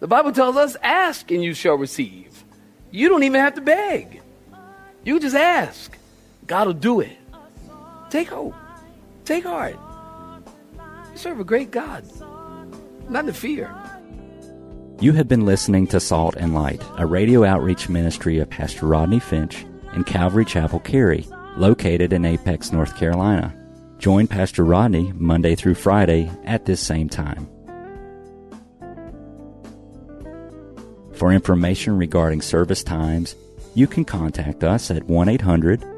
The 0.00 0.06
Bible 0.06 0.32
tells 0.32 0.56
us, 0.56 0.76
ask 0.82 1.30
and 1.30 1.42
you 1.42 1.54
shall 1.54 1.74
receive. 1.74 2.44
You 2.90 3.08
don't 3.08 3.24
even 3.24 3.40
have 3.40 3.54
to 3.54 3.60
beg. 3.60 4.22
You 5.02 5.18
just 5.18 5.34
ask. 5.34 5.96
God 6.48 6.66
will 6.66 6.74
do 6.74 7.00
it. 7.00 7.16
Take 8.08 8.28
hope. 8.28 8.54
Take 9.26 9.44
heart. 9.44 9.76
You 11.12 11.18
serve 11.18 11.40
a 11.40 11.44
great 11.44 11.70
God. 11.70 12.04
Nothing 13.10 13.26
to 13.26 13.32
fear. 13.34 13.74
You 14.98 15.12
have 15.12 15.28
been 15.28 15.44
listening 15.44 15.86
to 15.88 16.00
Salt 16.00 16.36
and 16.36 16.54
Light, 16.54 16.82
a 16.96 17.04
radio 17.04 17.44
outreach 17.44 17.90
ministry 17.90 18.38
of 18.38 18.48
Pastor 18.48 18.86
Rodney 18.86 19.20
Finch 19.20 19.66
in 19.92 20.04
Calvary 20.04 20.46
Chapel, 20.46 20.80
Cary, 20.80 21.26
located 21.58 22.14
in 22.14 22.24
Apex, 22.24 22.72
North 22.72 22.96
Carolina. 22.96 23.54
Join 23.98 24.26
Pastor 24.26 24.64
Rodney 24.64 25.12
Monday 25.14 25.54
through 25.54 25.74
Friday 25.74 26.30
at 26.44 26.64
this 26.64 26.80
same 26.80 27.10
time. 27.10 27.46
For 31.12 31.30
information 31.30 31.98
regarding 31.98 32.40
service 32.40 32.82
times, 32.82 33.36
you 33.74 33.86
can 33.86 34.06
contact 34.06 34.64
us 34.64 34.90
at 34.90 35.04
1 35.04 35.28
800 35.28 35.97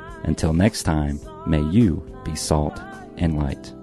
Until 0.23 0.53
next 0.53 0.83
time, 0.83 1.19
may 1.45 1.61
you 1.61 2.03
be 2.23 2.35
salt 2.35 2.79
and 3.17 3.37
light. 3.37 3.73